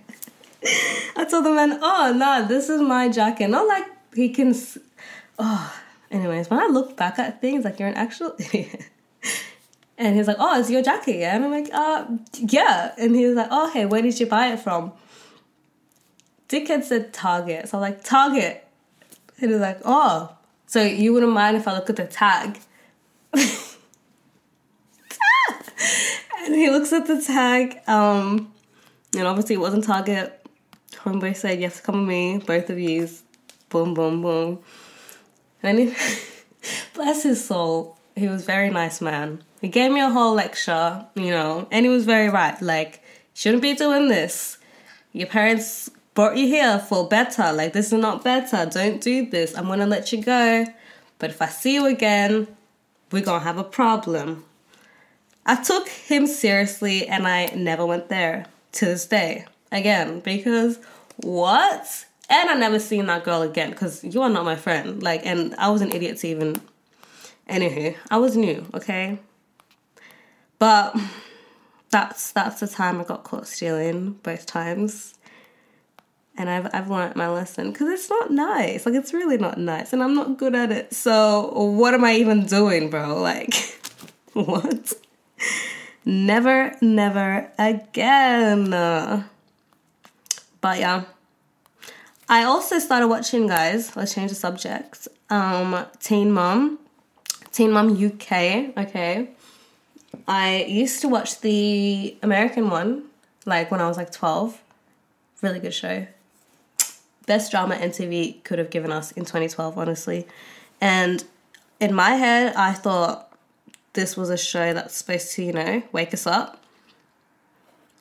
I 1.16 1.24
told 1.24 1.44
the 1.44 1.50
man, 1.50 1.78
oh, 1.82 2.14
no, 2.16 2.46
this 2.46 2.68
is 2.68 2.80
my 2.80 3.08
jacket. 3.08 3.48
Not 3.48 3.66
like 3.66 3.84
he 4.14 4.30
can. 4.30 4.54
Oh, 5.38 5.80
anyways, 6.10 6.48
when 6.50 6.60
I 6.60 6.66
look 6.66 6.96
back 6.96 7.18
at 7.18 7.40
things, 7.40 7.64
like, 7.64 7.78
you're 7.78 7.88
an 7.88 7.94
actual 7.94 8.34
idiot. 8.38 8.88
And 9.96 10.16
he's 10.16 10.26
like, 10.26 10.36
oh, 10.40 10.58
it's 10.58 10.70
your 10.70 10.82
jacket, 10.82 11.18
yeah? 11.18 11.36
And 11.36 11.44
I'm 11.44 11.50
like, 11.52 11.72
uh, 11.72 12.06
yeah. 12.34 12.92
And 12.98 13.14
he 13.14 13.26
was 13.26 13.36
like, 13.36 13.48
oh, 13.50 13.68
okay, 13.68 13.86
where 13.86 14.02
did 14.02 14.18
you 14.18 14.26
buy 14.26 14.48
it 14.48 14.58
from? 14.58 14.92
Dickhead 16.48 16.84
said 16.84 17.12
Target. 17.12 17.68
So 17.68 17.78
I'm 17.78 17.82
like, 17.82 18.02
Target. 18.02 18.63
And 19.40 19.50
he's 19.50 19.60
like, 19.60 19.80
oh, 19.84 20.36
so 20.66 20.82
you 20.82 21.12
wouldn't 21.12 21.32
mind 21.32 21.56
if 21.56 21.68
I 21.68 21.74
look 21.74 21.90
at 21.90 21.96
the 21.96 22.06
tag? 22.06 22.58
and 23.32 23.44
he 26.54 26.70
looks 26.70 26.92
at 26.92 27.06
the 27.06 27.22
tag. 27.22 27.80
Um, 27.86 28.52
and 29.16 29.26
obviously 29.26 29.54
it 29.56 29.60
wasn't 29.60 29.84
Target. 29.84 30.40
Homeboy 30.92 31.36
said, 31.36 31.58
you 31.58 31.64
have 31.64 31.76
to 31.76 31.82
come 31.82 32.00
with 32.00 32.08
me, 32.08 32.38
both 32.38 32.70
of 32.70 32.78
you. 32.78 33.08
Boom, 33.68 33.94
boom, 33.94 34.22
boom. 34.22 34.60
And 35.62 35.78
he, 35.78 35.94
bless 36.94 37.22
his 37.22 37.44
soul, 37.44 37.96
he 38.16 38.28
was 38.28 38.44
very 38.44 38.70
nice 38.70 39.00
man. 39.00 39.42
He 39.60 39.68
gave 39.68 39.90
me 39.90 40.00
a 40.00 40.10
whole 40.10 40.34
lecture, 40.34 41.04
you 41.14 41.30
know, 41.30 41.66
and 41.70 41.84
he 41.84 41.90
was 41.90 42.04
very 42.04 42.28
right. 42.28 42.60
Like, 42.60 43.02
shouldn't 43.34 43.62
be 43.62 43.74
doing 43.74 44.08
this. 44.08 44.58
Your 45.12 45.26
parents 45.26 45.90
brought 46.14 46.36
you 46.36 46.46
here 46.46 46.78
for 46.78 47.08
better. 47.08 47.52
Like, 47.52 47.72
this 47.72 47.92
is 47.92 48.00
not 48.00 48.24
better. 48.24 48.66
Don't 48.66 49.00
do 49.00 49.28
this. 49.28 49.56
I'm 49.56 49.66
gonna 49.66 49.86
let 49.86 50.12
you 50.12 50.22
go. 50.22 50.64
But 51.18 51.30
if 51.30 51.42
I 51.42 51.46
see 51.46 51.74
you 51.74 51.86
again, 51.86 52.48
we're 53.10 53.24
gonna 53.24 53.44
have 53.44 53.58
a 53.58 53.64
problem. 53.64 54.44
I 55.46 55.62
took 55.62 55.88
him 55.88 56.26
seriously 56.26 57.06
and 57.06 57.26
I 57.26 57.46
never 57.54 57.84
went 57.84 58.08
there 58.08 58.46
to 58.72 58.86
this 58.86 59.06
day 59.06 59.44
again 59.70 60.20
because 60.20 60.78
what? 61.16 62.06
And 62.30 62.48
I 62.48 62.54
never 62.54 62.78
seen 62.78 63.06
that 63.06 63.24
girl 63.24 63.42
again 63.42 63.70
because 63.70 64.02
you 64.02 64.22
are 64.22 64.30
not 64.30 64.44
my 64.44 64.56
friend. 64.56 65.02
Like, 65.02 65.26
and 65.26 65.54
I 65.56 65.68
was 65.68 65.82
an 65.82 65.92
idiot 65.92 66.18
to 66.18 66.28
even. 66.28 66.60
Anywho, 67.48 67.94
I 68.10 68.16
was 68.16 68.38
new, 68.38 68.64
okay? 68.72 69.18
But 70.58 70.96
that's 71.90 72.32
that's 72.32 72.60
the 72.60 72.66
time 72.66 73.00
I 73.00 73.04
got 73.04 73.24
caught 73.24 73.46
stealing 73.46 74.12
both 74.22 74.46
times. 74.46 75.14
And 76.36 76.50
I've 76.50 76.68
I've 76.74 76.90
learned 76.90 77.14
my 77.14 77.28
lesson 77.28 77.70
because 77.70 77.88
it's 77.88 78.10
not 78.10 78.30
nice. 78.30 78.86
Like 78.86 78.96
it's 78.96 79.14
really 79.14 79.38
not 79.38 79.56
nice, 79.56 79.92
and 79.92 80.02
I'm 80.02 80.14
not 80.14 80.36
good 80.36 80.54
at 80.54 80.72
it. 80.72 80.92
So 80.92 81.52
what 81.52 81.94
am 81.94 82.04
I 82.04 82.14
even 82.14 82.46
doing, 82.46 82.90
bro? 82.90 83.20
Like, 83.22 83.54
what? 84.32 84.94
never, 86.04 86.74
never 86.80 87.50
again. 87.58 88.70
But 90.60 90.78
yeah, 90.78 91.04
I 92.28 92.44
also 92.44 92.78
started 92.78 93.08
watching, 93.08 93.46
guys. 93.46 93.94
Let's 93.96 94.14
change 94.14 94.30
the 94.30 94.34
subject. 94.34 95.08
Um, 95.30 95.86
Teen 96.00 96.32
Mom, 96.32 96.78
Teen 97.52 97.70
Mom 97.70 97.92
UK. 97.92 98.76
Okay, 98.76 99.30
I 100.26 100.64
used 100.68 101.00
to 101.02 101.08
watch 101.08 101.40
the 101.40 102.16
American 102.22 102.70
one, 102.70 103.04
like 103.46 103.70
when 103.70 103.80
I 103.80 103.88
was 103.88 103.96
like 103.96 104.10
twelve. 104.10 104.60
Really 105.42 105.60
good 105.60 105.74
show. 105.74 106.06
Best 107.26 107.50
drama 107.50 107.76
MTV 107.76 108.44
could 108.44 108.58
have 108.58 108.70
given 108.70 108.92
us 108.92 109.12
in 109.12 109.24
2012, 109.24 109.78
honestly. 109.78 110.26
And 110.80 111.24
in 111.80 111.94
my 111.94 112.10
head, 112.10 112.54
I 112.54 112.72
thought 112.72 113.32
this 113.94 114.16
was 114.16 114.30
a 114.30 114.36
show 114.36 114.74
that's 114.74 114.94
supposed 114.94 115.32
to, 115.32 115.44
you 115.44 115.52
know, 115.52 115.82
wake 115.92 116.12
us 116.12 116.26
up 116.26 116.62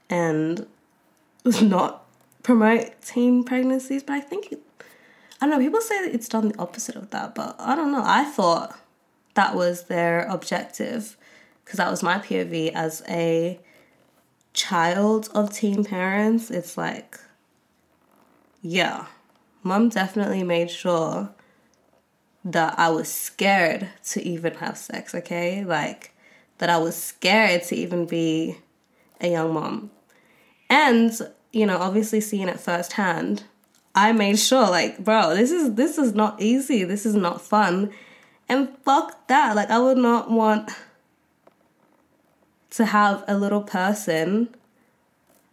and 0.09 0.67
not 1.61 2.05
promote 2.43 3.01
teen 3.01 3.43
pregnancies. 3.43 4.03
But 4.03 4.13
I 4.13 4.19
think, 4.19 4.51
it, 4.51 4.61
I 5.41 5.47
don't 5.47 5.51
know, 5.51 5.65
people 5.65 5.81
say 5.81 6.05
that 6.05 6.13
it's 6.13 6.27
done 6.27 6.49
the 6.49 6.59
opposite 6.59 6.95
of 6.95 7.09
that, 7.11 7.35
but 7.35 7.55
I 7.59 7.75
don't 7.75 7.91
know. 7.91 8.03
I 8.03 8.25
thought 8.25 8.77
that 9.35 9.55
was 9.55 9.85
their 9.85 10.25
objective 10.27 11.17
because 11.63 11.77
that 11.77 11.89
was 11.89 12.03
my 12.03 12.17
POV 12.19 12.71
as 12.73 13.03
a 13.07 13.59
child 14.53 15.29
of 15.33 15.53
teen 15.53 15.83
parents. 15.83 16.51
It's 16.51 16.77
like, 16.77 17.19
yeah, 18.61 19.07
mom 19.63 19.89
definitely 19.89 20.43
made 20.43 20.69
sure 20.69 21.33
that 22.45 22.77
I 22.77 22.89
was 22.89 23.11
scared 23.11 23.89
to 24.11 24.21
even 24.21 24.55
have 24.55 24.77
sex, 24.77 25.15
okay? 25.15 25.63
Like, 25.63 26.13
that 26.57 26.69
I 26.69 26.77
was 26.77 26.95
scared 26.95 27.63
to 27.63 27.75
even 27.75 28.05
be 28.05 28.57
a 29.21 29.29
young 29.29 29.53
mom. 29.53 29.91
And, 30.69 31.11
you 31.51 31.65
know, 31.65 31.77
obviously 31.77 32.21
seeing 32.21 32.47
it 32.47 32.59
firsthand, 32.59 33.43
I 33.95 34.11
made 34.11 34.39
sure, 34.39 34.69
like, 34.69 35.03
bro, 35.03 35.35
this 35.35 35.51
is 35.51 35.75
this 35.75 35.97
is 35.97 36.13
not 36.13 36.41
easy. 36.41 36.83
This 36.83 37.05
is 37.05 37.15
not 37.15 37.41
fun. 37.41 37.91
And 38.49 38.69
fuck 38.83 39.27
that. 39.27 39.55
Like 39.55 39.69
I 39.69 39.79
would 39.79 39.97
not 39.97 40.31
want 40.31 40.71
to 42.71 42.85
have 42.85 43.23
a 43.27 43.37
little 43.37 43.61
person 43.61 44.55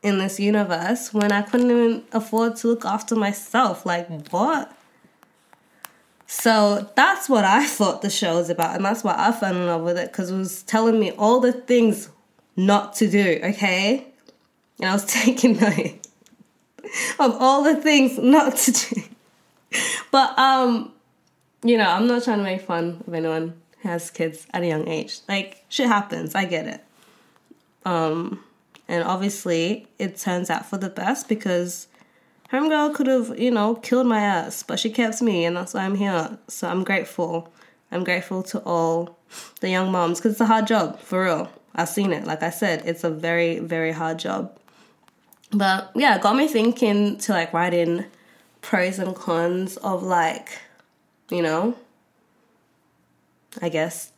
in 0.03 0.19
this 0.19 0.41
universe 0.41 1.13
when 1.13 1.31
I 1.31 1.43
couldn't 1.43 1.71
even 1.71 2.05
afford 2.13 2.57
to 2.57 2.69
look 2.69 2.85
after 2.85 3.15
myself. 3.15 3.85
Like, 3.85 4.09
what? 4.31 4.75
So 6.27 6.91
that's 6.95 7.29
what 7.29 7.45
I 7.45 7.67
thought 7.79 8.03
the 8.03 8.11
show 8.11 8.37
was 8.37 8.51
about, 8.51 8.77
and 8.77 8.85
that's 8.85 9.05
why 9.05 9.15
I 9.19 9.33
fell 9.33 9.55
in 9.55 9.67
love 9.67 9.83
with 9.83 9.99
it 9.99 10.13
because 10.13 10.31
it 10.31 10.37
was 10.37 10.63
telling 10.63 10.99
me 10.99 11.11
all 11.13 11.41
the 11.41 11.53
things 11.53 12.09
not 12.57 12.95
to 12.97 13.11
do, 13.11 13.41
okay? 13.43 14.07
And 14.81 14.91
I 14.91 14.93
was 14.93 15.05
taking 15.07 15.57
note 15.57 16.07
of 17.19 17.37
all 17.41 17.63
the 17.63 17.77
things 17.77 18.19
not 18.19 18.57
to 18.57 18.73
do. 18.73 19.03
But, 20.11 20.37
um, 20.39 20.93
you 21.63 21.77
know, 21.77 21.89
I'm 21.89 22.07
not 22.07 22.25
trying 22.25 22.39
to 22.39 22.45
make 22.45 22.63
fun 22.63 23.05
of 23.07 23.15
anyone 23.15 23.61
who 23.79 23.89
has 23.89 24.11
kids 24.11 24.47
at 24.53 24.63
a 24.63 24.67
young 24.67 24.89
age. 24.89 25.21
Like, 25.29 25.65
shit 25.69 25.87
happens, 25.87 26.35
I 26.35 26.45
get 26.45 26.67
it. 26.67 26.85
Um, 27.85 28.43
and 28.91 29.05
obviously, 29.05 29.87
it 30.01 30.17
turns 30.17 30.51
out 30.51 30.67
for 30.67 30.77
the 30.77 30.89
best 30.89 31.29
because 31.29 31.87
Homegirl 32.53 32.93
could 32.93 33.07
have, 33.07 33.39
you 33.39 33.53
know, 33.53 33.77
killed 33.77 34.09
my 34.09 34.19
ass, 34.19 34.65
but 34.65 34.81
she 34.81 34.91
kept 34.91 35.23
me, 35.23 35.45
and 35.45 35.57
that's 35.57 35.75
why 35.75 35.85
I'm 35.85 35.95
here. 35.95 36.37
So 36.49 36.69
I'm 36.69 36.83
grateful. 36.83 37.53
I'm 37.93 38.03
grateful 38.03 38.43
to 38.43 38.59
all 38.65 39.17
the 39.61 39.71
young 39.71 39.93
moms 39.93 40.19
because 40.19 40.33
it's 40.33 40.41
a 40.41 40.47
hard 40.47 40.67
job, 40.67 40.99
for 40.99 41.23
real. 41.23 41.49
I've 41.73 41.89
seen 41.89 42.13
it. 42.13 42.25
Like 42.25 42.43
I 42.43 42.51
said, 42.51 42.83
it's 42.85 43.05
a 43.05 43.11
very, 43.11 43.61
very 43.61 43.93
hard 43.93 44.19
job. 44.19 44.59
But 45.53 45.93
yeah, 45.95 46.17
it 46.17 46.23
got 46.23 46.35
me 46.35 46.49
thinking 46.49 47.17
to 47.19 47.33
like 47.33 47.53
write 47.53 47.75
in 47.75 48.07
pros 48.61 48.99
and 48.99 49.15
cons 49.15 49.77
of 49.77 50.03
like, 50.03 50.59
you 51.31 51.43
know, 51.43 51.77
I 53.63 53.69
guess 53.69 54.11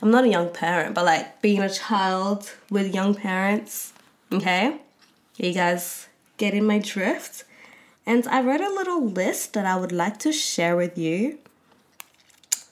I'm 0.00 0.10
not 0.10 0.24
a 0.24 0.28
young 0.28 0.50
parent, 0.50 0.94
but 0.94 1.04
like 1.04 1.40
being 1.42 1.62
a 1.62 1.70
child 1.70 2.52
with 2.70 2.94
young 2.94 3.14
parents. 3.14 3.92
Okay, 4.32 4.78
you 5.36 5.52
guys 5.52 6.08
getting 6.36 6.64
my 6.64 6.78
drift? 6.78 7.44
And 8.04 8.26
I 8.26 8.42
wrote 8.42 8.60
a 8.60 8.68
little 8.68 9.06
list 9.06 9.52
that 9.52 9.64
I 9.64 9.76
would 9.76 9.92
like 9.92 10.18
to 10.20 10.32
share 10.32 10.76
with 10.76 10.98
you. 10.98 11.38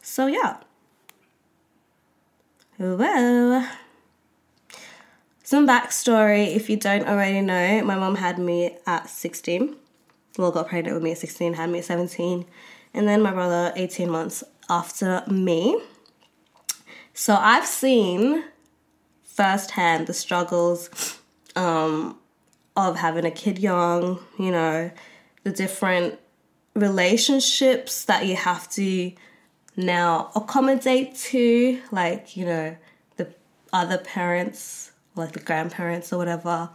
So 0.03 0.27
yeah. 0.27 0.57
Well, 2.79 3.69
some 5.45 5.69
backstory 5.69 6.55
if 6.55 6.71
you 6.71 6.77
don't 6.77 7.07
already 7.07 7.43
know, 7.43 7.85
my 7.85 7.95
mom 7.97 8.17
had 8.17 8.39
me 8.39 8.77
at 8.87 9.09
16. 9.09 9.77
Well, 10.39 10.51
got 10.51 10.69
pregnant 10.69 10.95
with 10.95 11.03
me 11.03 11.13
at 11.13 11.19
16, 11.19 11.55
had 11.55 11.71
me 11.71 11.81
at 11.81 11.85
17, 11.85 12.47
and 12.95 13.09
then 13.09 13.21
my 13.21 13.33
brother 13.33 13.73
18 13.77 14.09
months 14.09 14.43
after 14.69 15.23
me. 15.29 15.81
So 17.15 17.35
I've 17.35 17.67
seen 17.67 18.45
firsthand 19.25 20.07
the 20.07 20.15
struggles 20.15 21.19
um, 21.57 22.19
of 22.77 22.97
having 22.97 23.25
a 23.25 23.31
kid 23.31 23.59
young, 23.59 24.21
you 24.39 24.51
know, 24.51 24.91
the 25.45 25.51
different 25.51 26.19
relationships 26.75 28.05
that 28.05 28.27
you 28.27 28.37
have 28.37 28.69
to 28.71 29.13
now 29.77 30.31
accommodate 30.35 31.15
to, 31.17 31.81
like, 31.91 32.37
you 32.37 32.45
know, 32.45 32.77
the 33.17 33.33
other 33.73 33.99
parents, 33.99 34.93
like 35.17 35.33
the 35.33 35.41
grandparents 35.41 36.13
or 36.13 36.19
whatever. 36.19 36.71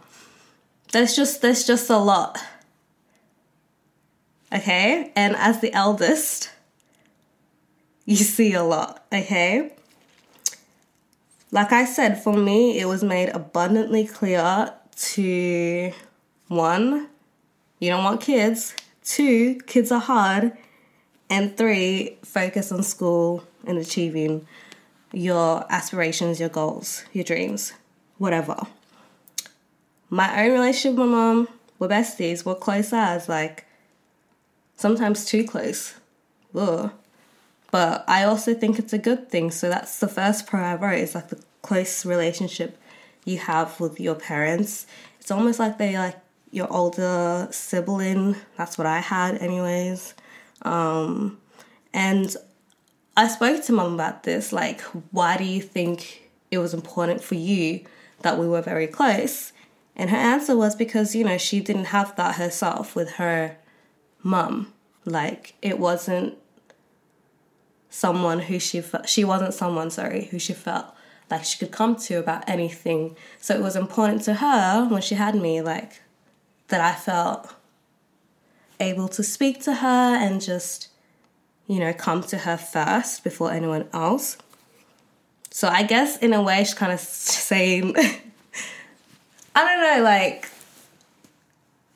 There's 0.92 1.16
just 1.16 1.42
there's 1.42 1.66
just 1.66 1.90
a 1.90 1.98
lot. 1.98 2.38
Okay? 4.52 5.12
And 5.16 5.36
as 5.36 5.60
the 5.60 5.72
eldest, 5.72 6.50
you 8.04 8.16
see 8.16 8.54
a 8.54 8.62
lot, 8.62 9.04
okay? 9.12 9.75
Like 11.52 11.72
I 11.72 11.84
said, 11.84 12.22
for 12.22 12.32
me, 12.32 12.80
it 12.80 12.86
was 12.86 13.04
made 13.04 13.28
abundantly 13.28 14.04
clear 14.06 14.72
to 14.96 15.92
one, 16.48 17.08
you 17.78 17.90
don't 17.90 18.02
want 18.02 18.20
kids, 18.20 18.74
two, 19.04 19.60
kids 19.66 19.92
are 19.92 20.00
hard, 20.00 20.52
and 21.30 21.56
three, 21.56 22.18
focus 22.24 22.72
on 22.72 22.82
school 22.82 23.44
and 23.64 23.78
achieving 23.78 24.46
your 25.12 25.64
aspirations, 25.70 26.40
your 26.40 26.48
goals, 26.48 27.04
your 27.12 27.24
dreams, 27.24 27.72
whatever. 28.18 28.66
My 30.10 30.44
own 30.44 30.52
relationship 30.52 30.98
with 30.98 31.08
my 31.08 31.14
mom, 31.14 31.48
we're 31.78 31.88
besties, 31.88 32.44
we're 32.44 32.54
close 32.56 32.92
as, 32.92 33.28
like, 33.28 33.66
sometimes 34.76 35.24
too 35.24 35.44
close. 35.44 35.94
Ugh 36.54 36.90
but 37.70 38.04
I 38.08 38.24
also 38.24 38.54
think 38.54 38.78
it's 38.78 38.92
a 38.92 38.98
good 38.98 39.28
thing. 39.28 39.50
So 39.50 39.68
that's 39.68 39.98
the 39.98 40.08
first 40.08 40.46
pro 40.46 40.60
I 40.60 40.74
wrote 40.76 40.98
is 40.98 41.14
like 41.14 41.28
the 41.28 41.42
close 41.62 42.06
relationship 42.06 42.78
you 43.24 43.38
have 43.38 43.80
with 43.80 44.00
your 44.00 44.14
parents. 44.14 44.86
It's 45.20 45.30
almost 45.30 45.58
like 45.58 45.78
they 45.78 45.98
like 45.98 46.16
your 46.50 46.72
older 46.72 47.48
sibling. 47.50 48.36
That's 48.56 48.78
what 48.78 48.86
I 48.86 49.00
had, 49.00 49.38
anyways. 49.38 50.14
Um, 50.62 51.38
and 51.92 52.34
I 53.16 53.28
spoke 53.28 53.64
to 53.64 53.72
mom 53.72 53.94
about 53.94 54.22
this. 54.22 54.52
Like, 54.52 54.80
why 55.10 55.36
do 55.36 55.44
you 55.44 55.60
think 55.60 56.30
it 56.50 56.58
was 56.58 56.72
important 56.72 57.22
for 57.22 57.34
you 57.34 57.84
that 58.20 58.38
we 58.38 58.46
were 58.46 58.62
very 58.62 58.86
close? 58.86 59.52
And 59.96 60.10
her 60.10 60.16
answer 60.16 60.56
was 60.56 60.76
because, 60.76 61.14
you 61.14 61.24
know, 61.24 61.38
she 61.38 61.60
didn't 61.60 61.86
have 61.86 62.14
that 62.16 62.36
herself 62.36 62.94
with 62.94 63.12
her 63.12 63.56
mum. 64.22 64.72
Like, 65.04 65.54
it 65.62 65.78
wasn't 65.78 66.36
someone 67.96 68.40
who 68.40 68.58
she 68.58 68.82
felt, 68.82 69.08
she 69.08 69.24
wasn't 69.24 69.54
someone, 69.54 69.90
sorry, 69.90 70.26
who 70.26 70.38
she 70.38 70.52
felt 70.52 70.84
like 71.30 71.42
she 71.44 71.58
could 71.58 71.72
come 71.72 71.96
to 71.96 72.16
about 72.16 72.46
anything. 72.46 73.16
So 73.40 73.54
it 73.54 73.62
was 73.62 73.74
important 73.74 74.20
to 74.24 74.34
her 74.34 74.86
when 74.86 75.00
she 75.00 75.14
had 75.14 75.34
me, 75.34 75.62
like, 75.62 76.02
that 76.68 76.82
I 76.82 76.94
felt 76.94 77.54
able 78.78 79.08
to 79.08 79.22
speak 79.22 79.62
to 79.62 79.76
her 79.76 80.14
and 80.14 80.42
just, 80.42 80.88
you 81.66 81.80
know, 81.80 81.94
come 81.94 82.22
to 82.24 82.36
her 82.38 82.58
first 82.58 83.24
before 83.24 83.50
anyone 83.50 83.88
else. 83.94 84.36
So 85.50 85.66
I 85.66 85.82
guess 85.82 86.18
in 86.18 86.34
a 86.34 86.42
way, 86.42 86.58
she's 86.64 86.74
kind 86.74 86.92
of 86.92 87.00
saying, 87.48 87.96
I 89.56 89.64
don't 89.64 89.80
know, 89.80 90.04
like, 90.04 90.50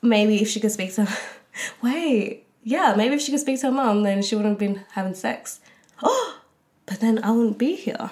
maybe 0.01 0.41
if 0.41 0.47
she 0.47 0.59
could 0.59 0.71
speak 0.71 0.95
to, 0.95 1.07
wait, 1.83 2.47
yeah, 2.63 2.95
maybe 2.97 3.13
if 3.13 3.21
she 3.21 3.29
could 3.29 3.39
speak 3.39 3.59
to 3.59 3.67
her 3.67 3.71
mom, 3.71 4.01
then 4.01 4.23
she 4.23 4.33
wouldn't 4.33 4.53
have 4.53 4.59
been 4.59 4.83
having 4.93 5.13
sex. 5.13 5.59
Oh, 6.03 6.39
but 6.85 6.99
then 6.99 7.23
I 7.23 7.31
wouldn't 7.31 7.57
be 7.57 7.75
here. 7.75 8.11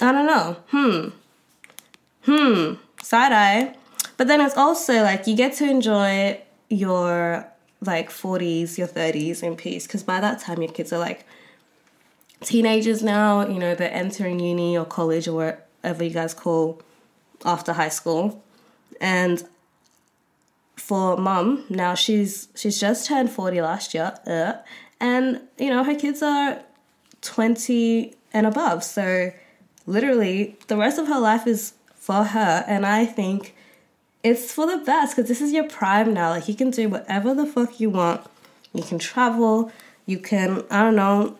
I 0.00 0.12
don't 0.12 0.26
know. 0.26 0.56
Hmm. 0.68 1.08
Hmm. 2.22 2.74
Side 3.02 3.32
eye. 3.32 3.76
But 4.16 4.28
then 4.28 4.40
it's 4.40 4.56
also 4.56 5.02
like 5.02 5.26
you 5.26 5.36
get 5.36 5.54
to 5.54 5.68
enjoy 5.68 6.40
your 6.68 7.46
like 7.80 8.10
40s, 8.10 8.78
your 8.78 8.88
30s 8.88 9.42
in 9.42 9.56
peace 9.56 9.86
because 9.86 10.02
by 10.02 10.20
that 10.20 10.40
time 10.40 10.62
your 10.62 10.72
kids 10.72 10.92
are 10.92 10.98
like 10.98 11.26
teenagers 12.40 13.02
now, 13.02 13.46
you 13.46 13.58
know, 13.58 13.74
they're 13.74 13.92
entering 13.92 14.40
uni 14.40 14.76
or 14.76 14.84
college 14.84 15.28
or 15.28 15.34
whatever 15.82 16.04
you 16.04 16.10
guys 16.10 16.34
call 16.34 16.80
after 17.44 17.72
high 17.72 17.88
school. 17.88 18.42
And 19.00 19.46
for 20.76 21.16
mum, 21.16 21.64
now 21.68 21.94
she's 21.94 22.48
she's 22.54 22.80
just 22.80 23.06
turned 23.06 23.30
40 23.30 23.60
last 23.60 23.94
year. 23.94 24.14
Uh, 24.26 24.54
and 25.00 25.40
you 25.58 25.70
know, 25.70 25.84
her 25.84 25.94
kids 25.94 26.22
are 26.22 26.62
20 27.22 28.14
and 28.32 28.46
above. 28.46 28.84
So 28.84 29.32
literally 29.86 30.56
the 30.68 30.76
rest 30.76 30.98
of 30.98 31.08
her 31.08 31.20
life 31.20 31.46
is 31.46 31.74
for 31.94 32.24
her 32.24 32.64
and 32.66 32.84
I 32.84 33.06
think 33.06 33.54
it's 34.22 34.52
for 34.52 34.66
the 34.66 34.78
best 34.84 35.14
because 35.14 35.28
this 35.28 35.40
is 35.40 35.52
your 35.52 35.68
prime 35.68 36.14
now. 36.14 36.30
Like 36.30 36.48
you 36.48 36.54
can 36.54 36.70
do 36.70 36.88
whatever 36.88 37.34
the 37.34 37.46
fuck 37.46 37.78
you 37.78 37.90
want. 37.90 38.22
You 38.72 38.82
can 38.82 38.98
travel, 38.98 39.70
you 40.06 40.18
can, 40.18 40.64
I 40.70 40.82
don't 40.82 40.96
know, 40.96 41.36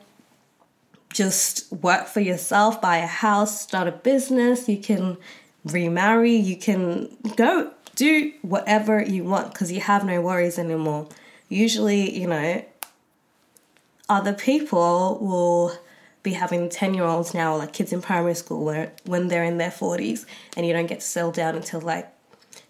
just 1.13 1.73
work 1.73 2.07
for 2.07 2.21
yourself, 2.21 2.81
buy 2.81 2.99
a 2.99 3.07
house, 3.07 3.61
start 3.61 3.89
a 3.89 3.93
business, 3.93 4.69
you 4.69 4.79
can 4.79 5.17
remarry, 5.65 6.35
you 6.35 6.57
can 6.57 7.17
go 7.37 7.71
do 7.95 8.33
whatever 8.43 9.03
you 9.03 9.25
want 9.25 9.53
because 9.53 9.73
you 9.73 9.81
have 9.81 10.05
no 10.05 10.21
worries 10.21 10.59
anymore. 10.59 11.09
Usually, 11.49 12.19
you 12.19 12.27
know, 12.27 12.65
other 14.09 14.33
people 14.33 15.19
will 15.21 15.73
be 16.23 16.33
having 16.33 16.69
10 16.69 16.95
year 16.95 17.05
olds 17.05 17.35
now, 17.35 17.57
like 17.57 17.73
kids 17.73 17.93
in 17.93 18.03
primary 18.03 18.35
school, 18.35 18.65
where 18.65 18.93
when 19.05 19.29
they're 19.29 19.45
in 19.45 19.59
their 19.59 19.71
40s 19.71 20.25
and 20.57 20.67
you 20.67 20.73
don't 20.73 20.87
get 20.87 21.01
to 21.01 21.07
settle 21.07 21.33
down 21.33 21.55
until 21.55 21.81
like 21.81 22.13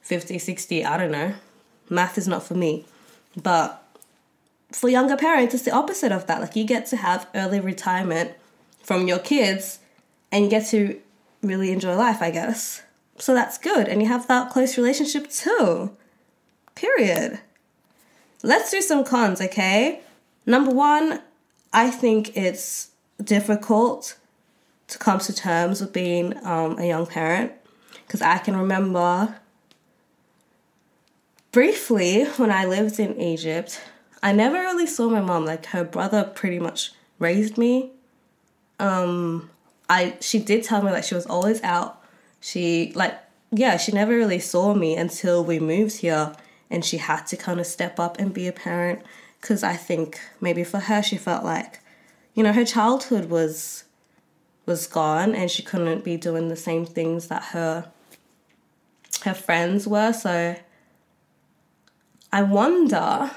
50, 0.02 0.38
60, 0.38 0.84
I 0.84 0.96
don't 0.96 1.10
know. 1.10 1.34
Math 1.88 2.18
is 2.18 2.28
not 2.28 2.42
for 2.42 2.54
me. 2.54 2.84
But 3.40 3.82
for 4.72 4.88
younger 4.88 5.16
parents, 5.16 5.54
it's 5.54 5.64
the 5.64 5.70
opposite 5.70 6.12
of 6.12 6.26
that. 6.26 6.40
Like 6.40 6.56
you 6.56 6.64
get 6.64 6.86
to 6.86 6.96
have 6.96 7.28
early 7.34 7.60
retirement 7.60 8.32
from 8.82 9.06
your 9.06 9.18
kids 9.18 9.78
and 10.30 10.44
you 10.44 10.50
get 10.50 10.66
to 10.68 11.00
really 11.42 11.70
enjoy 11.72 11.96
life, 11.96 12.20
I 12.20 12.30
guess. 12.30 12.82
So 13.18 13.34
that's 13.34 13.58
good. 13.58 13.88
And 13.88 14.02
you 14.02 14.08
have 14.08 14.26
that 14.28 14.50
close 14.50 14.76
relationship 14.76 15.30
too. 15.30 15.96
Period. 16.74 17.40
Let's 18.42 18.70
do 18.70 18.80
some 18.80 19.04
cons, 19.04 19.40
okay? 19.40 20.00
Number 20.46 20.70
one, 20.70 21.20
I 21.72 21.90
think 21.90 22.36
it's 22.36 22.90
difficult 23.22 24.16
to 24.88 24.98
come 24.98 25.18
to 25.18 25.32
terms 25.32 25.80
with 25.80 25.92
being 25.92 26.36
um, 26.44 26.78
a 26.78 26.86
young 26.86 27.06
parent 27.06 27.52
because 28.06 28.20
I 28.20 28.38
can 28.38 28.56
remember 28.56 29.36
briefly 31.52 32.24
when 32.36 32.50
I 32.50 32.66
lived 32.66 32.98
in 32.98 33.18
Egypt, 33.20 33.80
I 34.22 34.32
never 34.32 34.56
really 34.56 34.86
saw 34.86 35.08
my 35.08 35.20
mom. 35.20 35.46
Like 35.46 35.66
her 35.66 35.84
brother 35.84 36.24
pretty 36.24 36.58
much 36.58 36.92
raised 37.18 37.56
me. 37.56 37.92
Um, 38.78 39.50
I 39.88 40.16
she 40.20 40.38
did 40.38 40.64
tell 40.64 40.82
me 40.82 40.90
like 40.90 41.04
she 41.04 41.14
was 41.14 41.26
always 41.26 41.62
out. 41.62 42.02
She 42.40 42.92
like 42.94 43.14
yeah, 43.50 43.76
she 43.76 43.92
never 43.92 44.12
really 44.12 44.40
saw 44.40 44.74
me 44.74 44.96
until 44.96 45.44
we 45.44 45.60
moved 45.60 45.98
here, 45.98 46.32
and 46.70 46.84
she 46.84 46.96
had 46.96 47.22
to 47.28 47.36
kind 47.36 47.60
of 47.60 47.66
step 47.66 48.00
up 48.00 48.18
and 48.18 48.34
be 48.34 48.48
a 48.48 48.52
parent. 48.52 49.02
Because 49.44 49.62
I 49.62 49.74
think 49.74 50.18
maybe 50.40 50.64
for 50.64 50.78
her, 50.78 51.02
she 51.02 51.18
felt 51.18 51.44
like, 51.44 51.80
you 52.32 52.42
know, 52.42 52.54
her 52.54 52.64
childhood 52.64 53.28
was 53.28 53.84
was 54.64 54.86
gone, 54.86 55.34
and 55.34 55.50
she 55.50 55.62
couldn't 55.62 56.02
be 56.02 56.16
doing 56.16 56.48
the 56.48 56.56
same 56.56 56.86
things 56.86 57.28
that 57.28 57.42
her 57.52 57.92
her 59.24 59.34
friends 59.34 59.86
were. 59.86 60.14
So 60.14 60.56
I 62.32 62.42
wonder 62.42 63.32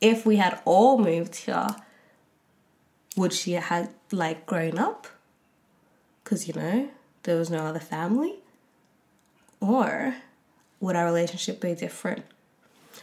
if 0.00 0.26
we 0.26 0.34
had 0.34 0.58
all 0.64 0.98
moved 0.98 1.36
here, 1.36 1.68
would 3.16 3.32
she 3.32 3.52
have 3.52 3.90
like 4.10 4.46
grown 4.46 4.78
up? 4.78 5.06
Because, 6.24 6.48
you 6.48 6.54
know, 6.54 6.88
there 7.22 7.38
was 7.38 7.50
no 7.50 7.66
other 7.66 7.78
family? 7.78 8.40
Or 9.60 10.16
would 10.80 10.96
our 10.96 11.04
relationship 11.04 11.60
be 11.60 11.76
different? 11.76 12.24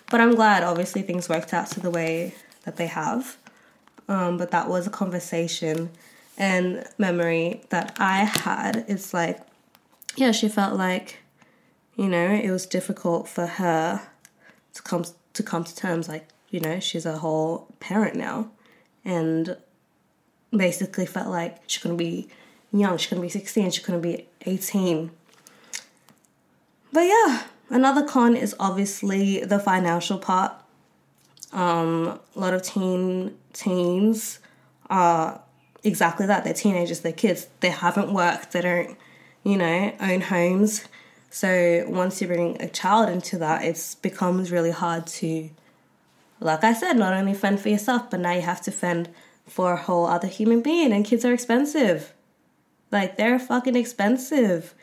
But 0.10 0.22
I'm 0.22 0.36
glad, 0.36 0.64
obviously, 0.64 1.02
things 1.02 1.30
worked 1.30 1.54
out 1.54 1.68
to 1.72 1.80
the 1.80 1.90
way 1.90 2.34
that 2.64 2.76
they 2.76 2.88
have. 2.88 3.38
Um, 4.08 4.38
but 4.38 4.52
that 4.52 4.68
was 4.68 4.88
a 4.88 4.90
conversation 4.90 5.90
and 6.38 6.86
memory 6.98 7.62
that 7.70 7.96
I 7.98 8.24
had. 8.24 8.86
It's 8.88 9.14
like, 9.14 9.40
yeah, 10.16 10.32
she 10.32 10.50
felt 10.50 10.78
like, 10.78 11.20
you 11.96 12.08
know, 12.08 12.28
it 12.28 12.50
was 12.50 12.66
difficult 12.66 13.28
for 13.28 13.46
her 13.46 14.02
to 14.74 14.82
come 14.82 15.06
to 15.34 15.44
come 15.44 15.64
to 15.64 15.76
terms. 15.76 16.08
Like 16.10 16.28
you 16.50 16.60
know 16.60 16.80
she's 16.80 17.06
a 17.06 17.18
whole 17.18 17.68
parent 17.80 18.16
now. 18.16 18.52
And 19.04 19.58
basically 20.56 21.06
felt 21.06 21.30
like 21.30 21.58
she 21.66 21.80
couldn't 21.80 21.98
be 21.98 22.28
young. 22.72 22.98
She 22.98 23.08
couldn't 23.08 23.24
be 23.24 23.30
16 23.30 23.72
she 23.72 23.82
couldn't 23.82 24.02
be 24.02 24.28
18 24.46 25.12
but 26.92 27.02
yeah 27.02 27.44
another 27.72 28.06
con 28.06 28.36
is 28.36 28.56
obviously 28.60 29.44
the 29.44 29.60
financial 29.60 30.18
part 30.18 30.54
um, 31.54 32.20
a 32.36 32.40
lot 32.40 32.54
of 32.54 32.62
teen 32.62 33.38
teens 33.54 34.40
are 34.90 35.42
exactly 35.84 36.26
that 36.26 36.44
they're 36.44 36.54
teenagers 36.54 37.00
they're 37.02 37.12
kids 37.12 37.48
they 37.60 37.70
haven't 37.70 38.14
worked 38.14 38.52
they 38.52 38.62
don't 38.62 38.98
you 39.44 39.58
know 39.58 39.94
own 40.00 40.22
homes 40.22 40.88
so 41.32 41.86
once 41.88 42.22
you 42.22 42.28
bring 42.28 42.62
a 42.62 42.68
child 42.68 43.10
into 43.10 43.38
that, 43.38 43.64
it 43.64 43.96
becomes 44.02 44.52
really 44.52 44.72
hard 44.72 45.08
to, 45.08 45.50
like 46.42 46.66
I 46.66 46.74
said, 46.74 46.98
not 46.98 47.14
only 47.14 47.34
fend 47.34 47.62
for 47.62 47.70
yourself, 47.70 48.10
but 48.12 48.20
now 48.20 48.34
you 48.34 48.42
have 48.42 48.62
to 48.64 48.72
fend 48.72 49.08
for 49.48 49.72
a 49.72 49.78
whole 49.78 50.06
other 50.06 50.28
human 50.28 50.62
being. 50.62 50.92
And 50.92 51.06
kids 51.06 51.24
are 51.24 51.34
expensive. 51.34 52.14
Like 52.92 53.16
they're 53.16 53.40
fucking 53.40 53.78
expensive, 53.78 54.76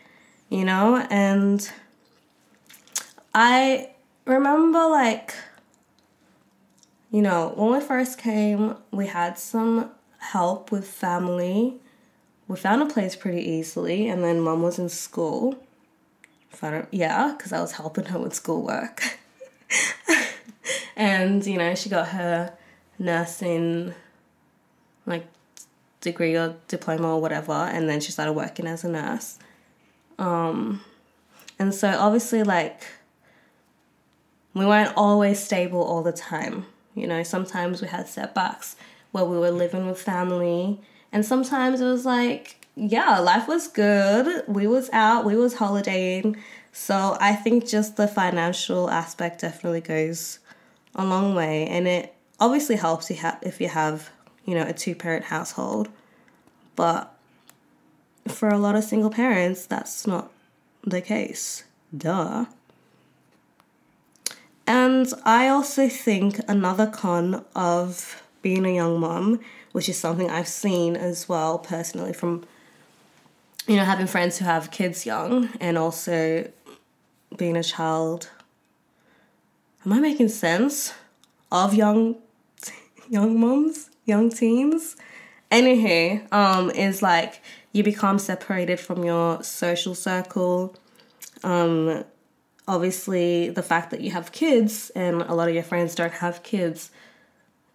you 0.48 0.64
know? 0.64 1.06
And 1.10 1.70
I 3.34 3.90
remember 4.24 4.86
like, 4.86 5.34
you 7.10 7.22
know, 7.22 7.52
when 7.56 7.72
we 7.72 7.80
first 7.80 8.18
came, 8.18 8.76
we 8.90 9.06
had 9.06 9.38
some 9.38 9.90
help 10.18 10.70
with 10.70 10.86
family. 10.86 11.76
We 12.46 12.56
found 12.56 12.82
a 12.82 12.86
place 12.86 13.14
pretty 13.14 13.42
easily, 13.42 14.08
and 14.08 14.24
then 14.24 14.40
mom 14.40 14.62
was 14.62 14.78
in 14.78 14.88
school 14.88 15.58
yeah, 16.90 17.34
because 17.36 17.52
I 17.52 17.60
was 17.60 17.72
helping 17.72 18.06
her 18.06 18.18
with 18.18 18.34
schoolwork. 18.34 19.18
and, 20.96 21.44
you 21.46 21.58
know, 21.58 21.74
she 21.74 21.88
got 21.88 22.08
her 22.08 22.52
nursing, 22.98 23.94
like, 25.06 25.26
degree 26.00 26.36
or 26.36 26.56
diploma 26.68 27.14
or 27.14 27.20
whatever, 27.20 27.52
and 27.52 27.88
then 27.88 28.00
she 28.00 28.12
started 28.12 28.32
working 28.32 28.66
as 28.66 28.84
a 28.84 28.88
nurse. 28.88 29.38
Um, 30.18 30.82
and 31.58 31.74
so 31.74 31.88
obviously, 31.88 32.42
like, 32.42 32.82
we 34.58 34.66
weren't 34.66 34.92
always 34.96 35.38
stable 35.38 35.82
all 35.82 36.02
the 36.02 36.12
time. 36.12 36.66
You 36.94 37.06
know, 37.06 37.22
sometimes 37.22 37.80
we 37.80 37.88
had 37.88 38.08
setbacks 38.08 38.76
where 39.12 39.24
we 39.24 39.38
were 39.38 39.50
living 39.50 39.86
with 39.86 40.00
family, 40.00 40.80
and 41.12 41.24
sometimes 41.24 41.80
it 41.80 41.86
was 41.86 42.04
like 42.04 42.58
yeah, 42.78 43.18
life 43.18 43.48
was 43.48 43.66
good. 43.66 44.44
We 44.46 44.66
was 44.66 44.88
out, 44.92 45.24
we 45.24 45.34
was 45.34 45.56
holidaying. 45.56 46.36
So 46.72 47.16
I 47.20 47.34
think 47.34 47.66
just 47.66 47.96
the 47.96 48.06
financial 48.06 48.88
aspect 48.88 49.40
definitely 49.40 49.80
goes 49.80 50.38
a 50.94 51.04
long 51.04 51.34
way 51.34 51.66
and 51.66 51.88
it 51.88 52.14
obviously 52.38 52.76
helps 52.76 53.10
if 53.10 53.60
you 53.60 53.68
have, 53.68 54.10
you 54.44 54.54
know, 54.54 54.62
a 54.62 54.72
two-parent 54.72 55.24
household. 55.24 55.88
But 56.76 57.12
for 58.28 58.48
a 58.48 58.58
lot 58.58 58.76
of 58.76 58.84
single 58.84 59.10
parents, 59.10 59.66
that's 59.66 60.06
not 60.06 60.30
the 60.84 61.00
case. 61.00 61.64
Duh. 61.96 62.46
And 64.68 65.10
I 65.24 65.48
also 65.48 65.88
think 65.88 66.40
another 66.46 66.86
con 66.86 67.42
of 67.56 68.22
being 68.42 68.66
a 68.66 68.74
young 68.74 69.00
mom, 69.00 69.40
which 69.72 69.88
is 69.88 69.96
something 69.96 70.28
I've 70.28 70.46
seen 70.46 70.94
as 70.94 71.26
well 71.26 71.58
personally 71.58 72.12
from 72.12 72.44
you 73.66 73.76
know, 73.76 73.84
having 73.84 74.06
friends 74.06 74.38
who 74.38 74.44
have 74.44 74.70
kids 74.70 75.06
young 75.06 75.48
and 75.58 75.78
also 75.78 76.50
being 77.38 77.56
a 77.56 77.62
child. 77.62 78.28
Am 79.86 79.92
I 79.94 80.00
making 80.00 80.28
sense? 80.28 80.92
Of 81.50 81.72
young 81.72 82.16
young 83.08 83.40
moms, 83.40 83.88
young 84.04 84.28
teens. 84.28 84.96
Anywho, 85.50 86.30
um, 86.30 86.70
is 86.72 87.00
like 87.00 87.42
you 87.72 87.82
become 87.82 88.18
separated 88.18 88.78
from 88.78 89.02
your 89.02 89.42
social 89.42 89.94
circle. 89.94 90.76
Um, 91.42 92.04
obviously, 92.68 93.50
the 93.50 93.62
fact 93.62 93.90
that 93.90 94.00
you 94.00 94.12
have 94.12 94.30
kids 94.30 94.90
and 94.94 95.22
a 95.22 95.34
lot 95.34 95.48
of 95.48 95.54
your 95.54 95.64
friends 95.64 95.96
don't 95.96 96.12
have 96.12 96.44
kids, 96.44 96.90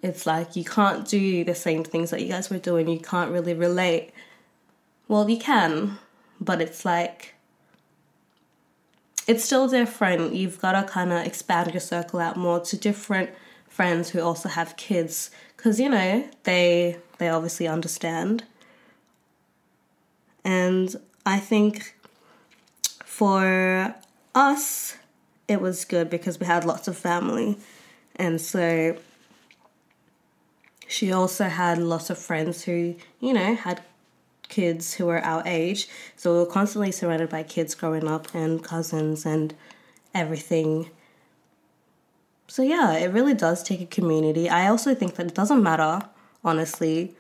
it's 0.01 0.25
like 0.25 0.55
you 0.55 0.63
can't 0.63 1.05
do 1.07 1.43
the 1.43 1.55
same 1.55 1.83
things 1.83 2.11
that 2.11 2.21
you 2.21 2.29
guys 2.29 2.49
were 2.49 2.59
doing. 2.59 2.87
You 2.87 2.99
can't 2.99 3.31
really 3.31 3.53
relate 3.53 4.11
Well, 5.09 5.29
you 5.29 5.37
can, 5.37 5.97
but 6.39 6.61
it's 6.61 6.85
like 6.85 7.35
it's 9.27 9.43
still 9.43 9.67
different. 9.67 10.33
You've 10.33 10.59
got 10.61 10.73
to 10.73 10.83
kind 10.83 11.11
of 11.11 11.25
expand 11.25 11.73
your 11.73 11.81
circle 11.81 12.19
out 12.19 12.37
more 12.37 12.59
to 12.61 12.77
different 12.77 13.29
friends 13.73 14.11
who 14.11 14.21
also 14.21 14.47
have 14.49 14.77
kids 14.77 15.31
because 15.57 15.79
you 15.79 15.89
know 15.89 16.29
they 16.43 16.95
they 17.17 17.27
obviously 17.27 17.67
understand 17.67 18.43
and 20.45 20.95
i 21.25 21.39
think 21.39 21.95
for 23.03 23.95
us 24.35 24.97
it 25.47 25.61
was 25.61 25.85
good 25.85 26.09
because 26.09 26.39
we 26.39 26.45
had 26.45 26.65
lots 26.65 26.87
of 26.87 26.97
family 26.97 27.57
and 28.15 28.39
so 28.39 28.97
she 30.87 31.11
also 31.11 31.45
had 31.45 31.77
lots 31.77 32.09
of 32.09 32.17
friends 32.17 32.63
who 32.63 32.95
you 33.19 33.33
know 33.33 33.55
had 33.55 33.81
kids 34.49 34.95
who 34.95 35.05
were 35.05 35.19
our 35.19 35.41
age 35.45 35.87
so 36.15 36.33
we 36.33 36.39
were 36.39 36.45
constantly 36.45 36.91
surrounded 36.91 37.29
by 37.29 37.43
kids 37.43 37.75
growing 37.75 38.07
up 38.07 38.33
and 38.33 38.63
cousins 38.63 39.25
and 39.25 39.53
everything 40.13 40.89
so 42.53 42.61
yeah, 42.61 42.93
it 42.93 43.11
really 43.11 43.33
does 43.33 43.63
take 43.63 43.81
a 43.81 43.85
community. 43.87 44.47
I 44.47 44.67
also 44.67 44.93
think 44.93 45.15
that 45.15 45.25
it 45.25 45.33
doesn't 45.33 45.63
matter, 45.63 46.07
honestly, 46.43 47.15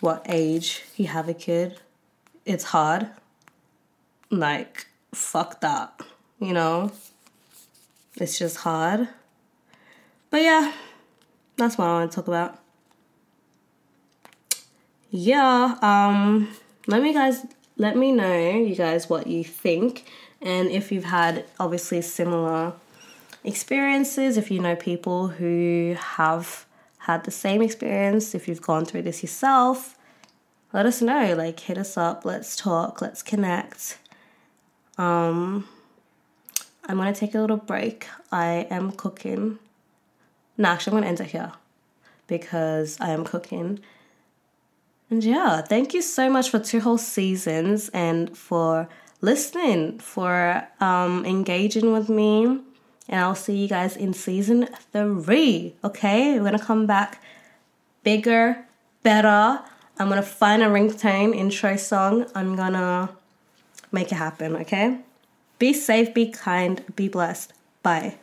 what 0.00 0.24
age 0.26 0.84
you 0.96 1.06
have 1.06 1.28
a 1.28 1.34
kid. 1.34 1.78
It's 2.46 2.64
hard. 2.64 3.10
Like, 4.30 4.86
fuck 5.12 5.60
that. 5.60 6.00
You 6.40 6.52
know? 6.52 6.92
It's 8.16 8.38
just 8.38 8.56
hard. 8.58 9.08
But 10.30 10.42
yeah, 10.42 10.72
that's 11.56 11.78
what 11.78 11.86
I 11.86 11.92
want 11.92 12.10
to 12.10 12.16
talk 12.16 12.28
about. 12.28 12.58
Yeah, 15.10 15.76
um, 15.82 16.48
let 16.86 17.02
me 17.02 17.12
guys 17.12 17.46
let 17.76 17.96
me 17.96 18.12
know 18.12 18.38
you 18.38 18.74
guys 18.76 19.08
what 19.08 19.26
you 19.26 19.42
think 19.42 20.04
and 20.42 20.70
if 20.70 20.90
you've 20.90 21.04
had 21.04 21.44
obviously 21.58 22.00
similar 22.02 22.72
experiences, 23.44 24.36
if 24.36 24.50
you 24.50 24.60
know 24.60 24.76
people 24.76 25.28
who 25.28 25.96
have 25.98 26.66
had 26.98 27.24
the 27.24 27.30
same 27.30 27.62
experience, 27.62 28.34
if 28.34 28.48
you've 28.48 28.62
gone 28.62 28.84
through 28.84 29.02
this 29.02 29.22
yourself, 29.22 29.98
let 30.72 30.86
us 30.86 31.02
know. 31.02 31.34
Like, 31.34 31.60
hit 31.60 31.76
us 31.76 31.96
up, 31.96 32.24
let's 32.24 32.56
talk, 32.56 33.00
let's 33.02 33.22
connect. 33.22 33.98
Um, 34.96 35.68
I'm 36.86 36.96
gonna 36.96 37.14
take 37.14 37.34
a 37.34 37.40
little 37.40 37.56
break. 37.56 38.08
I 38.32 38.66
am 38.70 38.92
cooking. 38.92 39.58
No, 40.56 40.68
actually, 40.68 40.92
I'm 40.92 40.96
gonna 40.98 41.10
end 41.10 41.20
it 41.20 41.28
here 41.28 41.52
because 42.26 42.96
I 43.00 43.10
am 43.10 43.24
cooking. 43.24 43.80
And 45.08 45.24
yeah, 45.24 45.60
thank 45.62 45.92
you 45.92 46.02
so 46.02 46.30
much 46.30 46.50
for 46.50 46.58
two 46.58 46.80
whole 46.80 46.98
seasons 46.98 47.88
and 47.90 48.36
for 48.36 48.88
listening, 49.20 49.98
for 49.98 50.66
um, 50.80 51.24
engaging 51.26 51.92
with 51.92 52.08
me 52.08 52.60
and 53.10 53.20
I'll 53.20 53.34
see 53.34 53.56
you 53.56 53.68
guys 53.68 53.96
in 53.96 54.14
season 54.14 54.68
three. 54.92 55.74
Okay, 55.82 56.38
we're 56.38 56.44
gonna 56.44 56.60
come 56.60 56.86
back 56.86 57.20
bigger, 58.04 58.64
better. 59.02 59.60
I'm 59.98 60.08
gonna 60.08 60.22
find 60.22 60.62
a 60.62 60.66
ringtone 60.66 61.34
intro 61.34 61.76
song. 61.76 62.26
I'm 62.36 62.54
gonna 62.54 63.10
make 63.90 64.12
it 64.12 64.14
happen. 64.14 64.56
Okay, 64.56 64.98
be 65.60 65.72
safe, 65.72 66.12
be 66.12 66.30
kind, 66.30 66.82
be 66.96 67.06
blessed. 67.06 67.52
Bye. 67.84 68.16